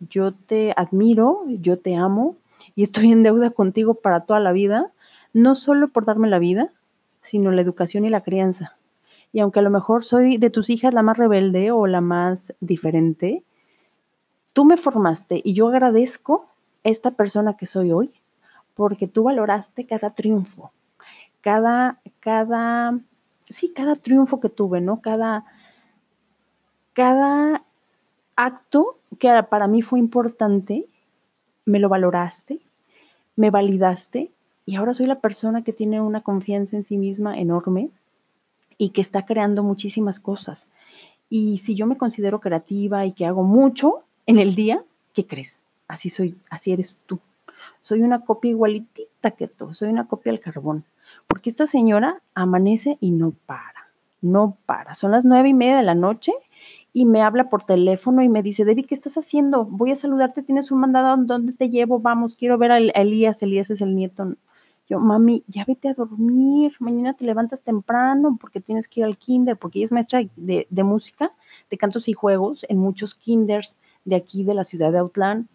yo 0.00 0.32
te 0.32 0.74
admiro, 0.76 1.44
yo 1.46 1.78
te 1.78 1.96
amo 1.96 2.36
y 2.74 2.82
estoy 2.82 3.10
en 3.10 3.22
deuda 3.22 3.50
contigo 3.50 3.94
para 3.94 4.20
toda 4.20 4.40
la 4.40 4.52
vida, 4.52 4.92
no 5.32 5.54
solo 5.54 5.88
por 5.88 6.04
darme 6.04 6.28
la 6.28 6.38
vida, 6.38 6.72
sino 7.20 7.50
la 7.50 7.62
educación 7.62 8.04
y 8.04 8.10
la 8.10 8.22
crianza. 8.22 8.76
Y 9.32 9.40
aunque 9.40 9.60
a 9.60 9.62
lo 9.62 9.70
mejor 9.70 10.04
soy 10.04 10.38
de 10.38 10.50
tus 10.50 10.70
hijas 10.70 10.94
la 10.94 11.02
más 11.02 11.16
rebelde 11.16 11.70
o 11.70 11.86
la 11.86 12.00
más 12.00 12.54
diferente, 12.60 13.44
tú 14.52 14.64
me 14.64 14.76
formaste 14.76 15.40
y 15.44 15.54
yo 15.54 15.68
agradezco 15.68 16.48
esta 16.82 17.12
persona 17.12 17.56
que 17.56 17.66
soy 17.66 17.92
hoy 17.92 18.12
porque 18.74 19.06
tú 19.06 19.24
valoraste 19.24 19.86
cada 19.86 20.10
triunfo, 20.10 20.72
cada, 21.42 22.00
cada, 22.20 22.98
sí, 23.48 23.72
cada 23.74 23.94
triunfo 23.94 24.40
que 24.40 24.48
tuve, 24.48 24.80
¿no? 24.80 25.00
Cada, 25.00 25.44
cada 26.92 27.62
acto 28.36 28.98
que 29.18 29.30
para 29.48 29.68
mí 29.68 29.82
fue 29.82 29.98
importante, 29.98 30.86
me 31.66 31.78
lo 31.78 31.88
valoraste, 31.88 32.60
me 33.36 33.50
validaste 33.50 34.32
y 34.70 34.76
ahora 34.76 34.94
soy 34.94 35.06
la 35.06 35.18
persona 35.18 35.64
que 35.64 35.72
tiene 35.72 36.00
una 36.00 36.20
confianza 36.20 36.76
en 36.76 36.84
sí 36.84 36.96
misma 36.96 37.36
enorme 37.36 37.90
y 38.78 38.90
que 38.90 39.00
está 39.00 39.26
creando 39.26 39.64
muchísimas 39.64 40.20
cosas. 40.20 40.68
Y 41.28 41.58
si 41.58 41.74
yo 41.74 41.88
me 41.88 41.96
considero 41.96 42.38
creativa 42.38 43.04
y 43.04 43.10
que 43.10 43.26
hago 43.26 43.42
mucho 43.42 44.04
en 44.26 44.38
el 44.38 44.54
día, 44.54 44.84
¿qué 45.12 45.26
crees? 45.26 45.64
Así 45.88 46.08
soy, 46.08 46.36
así 46.50 46.70
eres 46.70 47.00
tú. 47.06 47.18
Soy 47.80 48.02
una 48.02 48.20
copia 48.20 48.52
igualitita 48.52 49.32
que 49.32 49.48
tú, 49.48 49.74
soy 49.74 49.88
una 49.88 50.06
copia 50.06 50.30
del 50.30 50.40
carbón. 50.40 50.84
Porque 51.26 51.50
esta 51.50 51.66
señora 51.66 52.22
amanece 52.36 52.96
y 53.00 53.10
no 53.10 53.32
para, 53.46 53.88
no 54.22 54.56
para. 54.66 54.94
Son 54.94 55.10
las 55.10 55.24
nueve 55.24 55.48
y 55.48 55.54
media 55.54 55.78
de 55.78 55.82
la 55.82 55.96
noche 55.96 56.32
y 56.92 57.06
me 57.06 57.22
habla 57.22 57.48
por 57.48 57.64
teléfono 57.64 58.22
y 58.22 58.28
me 58.28 58.44
dice, 58.44 58.64
Debbie, 58.64 58.84
¿qué 58.84 58.94
estás 58.94 59.18
haciendo? 59.18 59.64
Voy 59.64 59.90
a 59.90 59.96
saludarte, 59.96 60.44
tienes 60.44 60.70
un 60.70 60.78
mandado, 60.78 61.20
¿dónde 61.24 61.54
te 61.54 61.70
llevo? 61.70 61.98
Vamos, 61.98 62.36
quiero 62.36 62.56
ver 62.56 62.70
a 62.70 62.78
Elías, 62.78 63.42
Elías 63.42 63.68
es 63.70 63.80
el 63.80 63.96
nieto. 63.96 64.36
Yo, 64.90 64.98
mami, 64.98 65.44
ya 65.46 65.64
vete 65.64 65.88
a 65.88 65.94
dormir, 65.94 66.74
mañana 66.80 67.14
te 67.14 67.24
levantas 67.24 67.62
temprano 67.62 68.36
porque 68.40 68.60
tienes 68.60 68.88
que 68.88 69.00
ir 69.00 69.06
al 69.06 69.16
kinder, 69.16 69.56
porque 69.56 69.78
ella 69.78 69.84
es 69.84 69.92
maestra 69.92 70.20
de, 70.34 70.66
música, 70.82 71.32
de 71.70 71.78
cantos 71.78 72.08
y 72.08 72.12
juegos 72.12 72.66
en 72.68 72.78
muchos 72.78 73.14
kinders 73.14 73.76
de 74.04 74.16
aquí 74.16 74.42
de 74.42 74.54
la 74.54 74.64
ciudad 74.64 74.90
de 74.90 74.98
Outland. 74.98 75.46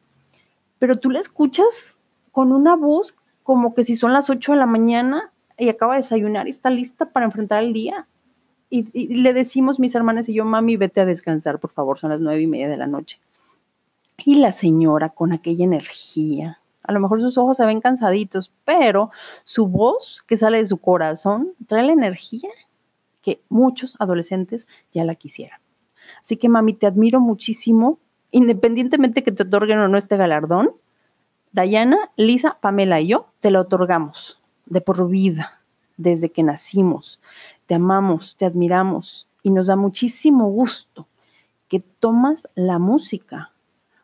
Pero 0.80 1.00
tú 1.00 1.12
la 1.12 1.19
escuchas 1.19 1.98
con 2.32 2.54
una 2.54 2.78
voz 2.78 3.17
como 3.43 3.76
que 3.76 3.84
si 3.84 3.98
son 3.98 4.13
las 4.13 4.30
8 4.30 4.54
de 4.54 4.58
la 4.58 4.67
mañana 4.67 5.34
y 5.58 5.67
acaba 5.67 5.95
de 5.95 6.02
desayunar 6.02 6.48
y 6.48 6.52
está 6.52 6.69
lista 6.69 7.10
para 7.10 7.26
enfrentar 7.26 7.62
el 7.62 7.74
día 7.74 8.08
y, 8.69 9.21
le 9.21 9.34
decimos 9.34 9.80
mis 9.80 9.95
hermanas 9.95 10.30
y 10.30 10.34
yo, 10.34 10.45
mami, 10.45 10.78
vete 10.78 11.02
a 11.02 11.06
descansar, 11.06 11.60
por 11.60 11.71
favor, 11.71 11.98
son 11.98 12.10
las 12.10 12.21
nueve 12.21 12.41
y 12.41 12.48
media 12.48 12.69
de 12.69 12.78
la 12.78 12.88
noche. 12.88 13.19
Y 14.24 14.36
la 14.36 14.54
señora 14.54 15.10
con 15.10 15.34
aquella 15.34 15.65
energía, 15.65 16.62
a 16.88 16.91
lo 16.91 17.00
mejor 17.00 17.21
sus 17.21 17.38
ojos 17.38 17.58
se 17.58 17.65
ven 17.65 17.82
cansaditos, 17.82 18.54
pero 18.63 19.10
su 19.43 19.67
voz 19.67 20.24
que 20.28 20.38
sale 20.38 20.60
de 20.60 20.65
su 20.65 20.78
corazón 20.78 21.54
trae 21.67 21.84
la 21.84 21.93
energía 21.93 22.50
que 23.21 23.41
muchos 23.50 23.95
adolescentes 24.00 24.67
ya 24.91 25.04
la 25.04 25.15
quisieran. 25.15 25.60
Así 26.21 26.38
que 26.38 26.50
mami, 26.50 26.74
te 26.74 26.88
admiro 26.88 27.19
muchísimo, 27.19 28.00
independientemente 28.32 29.24
que 29.24 29.32
te 29.32 29.43
otorguen 29.43 29.80
o 29.80 29.88
no 29.88 29.98
este 29.98 30.17
galardón. 30.17 30.76
Dayana, 31.52 32.12
Lisa, 32.17 32.58
Pamela 32.62 33.02
y 33.02 33.08
yo 33.08 33.28
te 33.39 33.50
lo 33.50 33.62
otorgamos 33.62 34.43
de 34.65 34.82
por 34.82 35.10
vida, 35.10 35.62
desde 35.98 36.32
que 36.32 36.43
nacimos 36.43 37.19
te 37.65 37.76
amamos, 37.76 38.36
te 38.36 38.45
admiramos 38.45 39.28
y 39.43 39.52
nos 39.52 39.67
da 39.67 39.76
muchísimo 39.76 40.50
gusto 40.50 41.08
que 41.67 41.80
tomas 41.80 42.48
la 42.56 42.80
música 42.80 43.54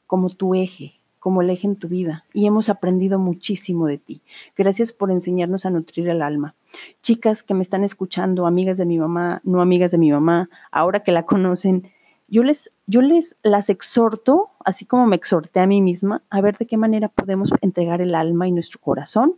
como 0.07 0.29
tu 0.29 0.55
eje, 0.55 0.99
como 1.21 1.41
el 1.41 1.49
eje 1.49 1.67
en 1.67 1.77
tu 1.77 1.87
vida 1.87 2.25
y 2.33 2.47
hemos 2.47 2.67
aprendido 2.67 3.17
muchísimo 3.17 3.87
de 3.87 3.97
ti. 3.97 4.21
Gracias 4.57 4.91
por 4.91 5.09
enseñarnos 5.09 5.65
a 5.65 5.69
nutrir 5.69 6.09
el 6.09 6.21
alma. 6.21 6.55
Chicas 7.01 7.43
que 7.43 7.53
me 7.53 7.61
están 7.61 7.85
escuchando, 7.85 8.45
amigas 8.45 8.75
de 8.75 8.85
mi 8.85 8.99
mamá, 8.99 9.39
no 9.45 9.61
amigas 9.61 9.91
de 9.91 9.97
mi 9.97 10.11
mamá, 10.11 10.49
ahora 10.69 11.03
que 11.03 11.13
la 11.13 11.23
conocen, 11.23 11.89
yo 12.27 12.43
les, 12.43 12.71
yo 12.87 13.01
les 13.01 13.37
las 13.43 13.69
exhorto, 13.69 14.49
así 14.65 14.83
como 14.83 15.05
me 15.05 15.15
exhorté 15.15 15.61
a 15.61 15.67
mí 15.67 15.81
misma, 15.81 16.23
a 16.29 16.41
ver 16.41 16.57
de 16.57 16.65
qué 16.65 16.75
manera 16.75 17.07
podemos 17.07 17.53
entregar 17.61 18.01
el 18.01 18.15
alma 18.15 18.49
y 18.49 18.51
nuestro 18.51 18.81
corazón 18.81 19.35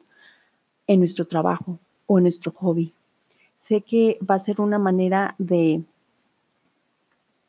en 0.87 0.99
nuestro 0.99 1.27
trabajo 1.27 1.77
o 2.07 2.17
en 2.17 2.23
nuestro 2.23 2.51
hobby 2.51 2.93
sé 3.63 3.79
que 3.79 4.19
va 4.29 4.35
a 4.35 4.39
ser 4.39 4.59
una 4.59 4.77
manera 4.77 5.35
de, 5.37 5.83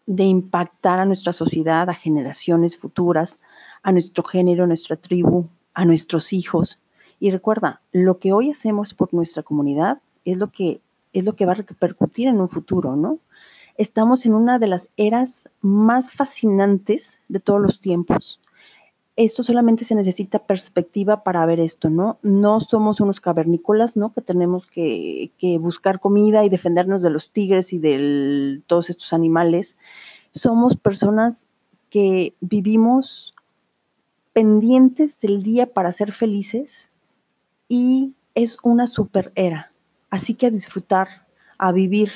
de 0.06 0.22
impactar 0.22 1.00
a 1.00 1.04
nuestra 1.04 1.32
sociedad, 1.32 1.90
a 1.90 1.94
generaciones 1.94 2.78
futuras, 2.78 3.40
a 3.84 3.92
nuestro 3.92 4.24
género, 4.24 4.64
a 4.64 4.66
nuestra 4.66 4.96
tribu, 4.96 5.46
a 5.74 5.84
nuestros 5.84 6.32
hijos. 6.32 6.80
Y 7.20 7.30
recuerda, 7.30 7.80
lo 7.92 8.18
que 8.18 8.32
hoy 8.32 8.50
hacemos 8.50 8.94
por 8.94 9.14
nuestra 9.14 9.44
comunidad 9.44 10.02
es 10.24 10.38
lo 10.38 10.50
que, 10.50 10.80
es 11.12 11.24
lo 11.24 11.36
que 11.36 11.46
va 11.46 11.52
a 11.52 11.54
repercutir 11.54 12.26
en 12.26 12.40
un 12.40 12.48
futuro, 12.48 12.96
¿no? 12.96 13.20
Estamos 13.76 14.26
en 14.26 14.34
una 14.34 14.58
de 14.58 14.66
las 14.66 14.88
eras 14.96 15.48
más 15.60 16.10
fascinantes 16.10 17.20
de 17.28 17.38
todos 17.38 17.60
los 17.60 17.78
tiempos 17.78 18.40
esto 19.16 19.44
solamente 19.44 19.84
se 19.84 19.94
necesita 19.94 20.40
perspectiva 20.40 21.22
para 21.22 21.46
ver 21.46 21.60
esto, 21.60 21.88
¿no? 21.88 22.18
No 22.22 22.58
somos 22.60 23.00
unos 23.00 23.20
cavernícolas, 23.20 23.96
¿no? 23.96 24.12
Que 24.12 24.20
tenemos 24.20 24.66
que, 24.66 25.30
buscar 25.60 26.00
comida 26.00 26.44
y 26.44 26.48
defendernos 26.48 27.02
de 27.02 27.10
los 27.10 27.30
tigres 27.30 27.72
y 27.72 27.78
de 27.78 28.62
todos 28.66 28.90
estos 28.90 29.12
animales. 29.12 29.76
Somos 30.32 30.76
personas 30.76 31.46
que 31.90 32.34
vivimos 32.40 33.34
pendientes 34.34 35.18
del 35.20 35.42
día 35.42 35.72
para 35.72 35.90
ser 35.92 36.12
felices 36.12 36.90
y 37.68 38.12
es 38.34 38.58
una 38.62 38.86
super 38.86 39.32
era. 39.34 39.72
Así 40.10 40.34
que 40.34 40.48
a 40.48 40.50
disfrutar, 40.50 41.08
a 41.56 41.72
vivir, 41.72 42.10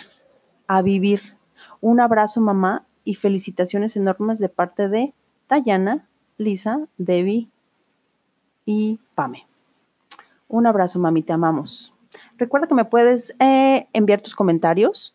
a 0.66 0.82
vivir. 0.82 1.38
Un 1.80 2.00
abrazo 2.00 2.42
mamá 2.42 2.84
y 3.04 3.14
felicitaciones 3.14 3.96
enormes 3.96 4.38
de 4.38 4.50
parte 4.50 4.88
de 4.88 5.14
Dayana, 5.48 6.06
Lisa, 6.36 6.86
Debbie 6.98 7.48
y 8.66 9.00
Pame. 9.14 9.46
Un 10.48 10.66
abrazo, 10.66 10.98
mami, 10.98 11.22
te 11.22 11.32
amamos. 11.32 11.94
Recuerda 12.36 12.66
que 12.66 12.74
me 12.74 12.84
puedes 12.84 13.36
eh, 13.38 13.86
enviar 13.92 14.20
tus 14.20 14.34
comentarios 14.34 15.14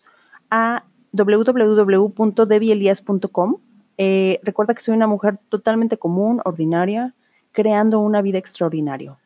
a 0.50 0.86
www.debielias.com. 1.12 3.58
Eh, 3.98 4.40
recuerda 4.44 4.74
que 4.74 4.82
soy 4.82 4.96
una 4.96 5.08
mujer 5.08 5.40
totalmente 5.50 5.98
común, 5.98 6.42
ordinaria, 6.46 7.14
creando 7.52 8.00
una 8.00 8.22
vida 8.22 8.38
extraordinaria. 8.38 9.18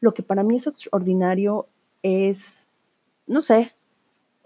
Lo 0.00 0.14
que 0.14 0.22
para 0.22 0.42
mí 0.42 0.56
es 0.56 0.66
extraordinario 0.66 1.66
es, 2.02 2.68
no 3.26 3.40
sé, 3.40 3.72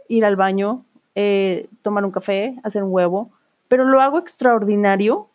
ir 0.08 0.24
al 0.24 0.36
baño, 0.36 0.84
eh, 1.14 1.68
tomar 1.82 2.04
un 2.04 2.10
café, 2.10 2.58
hacer 2.62 2.82
un 2.82 2.92
huevo, 2.92 3.30
pero 3.68 3.84
lo 3.84 4.00
hago 4.00 4.18
extraordinario 4.18 5.28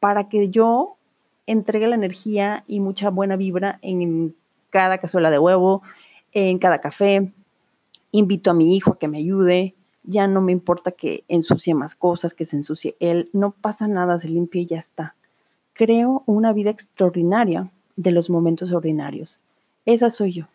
para 0.00 0.28
que 0.28 0.48
yo 0.48 0.96
entregue 1.46 1.86
la 1.86 1.96
energía 1.96 2.64
y 2.66 2.80
mucha 2.80 3.10
buena 3.10 3.36
vibra 3.36 3.78
en 3.82 4.34
cada 4.70 4.98
cazuela 4.98 5.30
de 5.30 5.38
huevo, 5.38 5.82
en 6.32 6.58
cada 6.58 6.80
café. 6.80 7.32
Invito 8.10 8.50
a 8.50 8.54
mi 8.54 8.76
hijo 8.76 8.92
a 8.92 8.98
que 8.98 9.08
me 9.08 9.18
ayude. 9.18 9.74
Ya 10.04 10.26
no 10.26 10.40
me 10.40 10.52
importa 10.52 10.92
que 10.92 11.24
ensucie 11.28 11.74
más 11.74 11.94
cosas, 11.94 12.34
que 12.34 12.44
se 12.44 12.56
ensucie 12.56 12.96
él. 13.00 13.30
No 13.32 13.52
pasa 13.52 13.88
nada, 13.88 14.18
se 14.18 14.28
limpia 14.28 14.62
y 14.62 14.66
ya 14.66 14.78
está. 14.78 15.14
Creo 15.72 16.22
una 16.26 16.52
vida 16.52 16.70
extraordinaria 16.70 17.70
de 17.96 18.12
los 18.12 18.30
momentos 18.30 18.72
ordinarios. 18.72 19.40
Esa 19.86 20.10
soy 20.10 20.32
yo. 20.32 20.48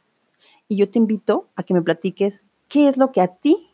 Y 0.67 0.77
yo 0.77 0.89
te 0.89 0.99
invito 0.99 1.47
a 1.55 1.63
que 1.63 1.73
me 1.73 1.81
platiques 1.81 2.43
qué 2.67 2.87
es 2.87 2.97
lo 2.97 3.11
que 3.11 3.21
a 3.21 3.27
ti 3.27 3.69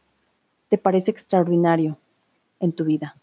te 0.69 0.77
parece 0.77 1.11
extraordinario 1.11 1.97
en 2.59 2.71
tu 2.71 2.85
vida. 2.85 3.15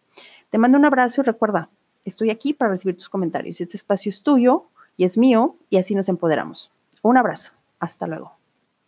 Te 0.51 0.59
mando 0.59 0.77
un 0.77 0.85
abrazo 0.85 1.21
y 1.21 1.25
recuerda, 1.25 1.71
Estoy 2.05 2.31
aquí 2.31 2.53
para 2.55 2.71
recibir 2.71 2.97
tus 2.97 3.09
comentarios. 3.09 3.61
Este 3.61 3.77
espacio 3.77 4.11
es 4.11 4.23
tuyo 4.23 4.65
y 4.97 5.05
es 5.05 5.19
mío 5.19 5.57
y 5.69 5.77
así 5.77 5.95
nos 5.95 6.09
empoderamos. 6.09 6.73
Un 7.03 7.17
abrazo. 7.17 7.53
Hasta 7.79 8.07
luego. 8.07 8.40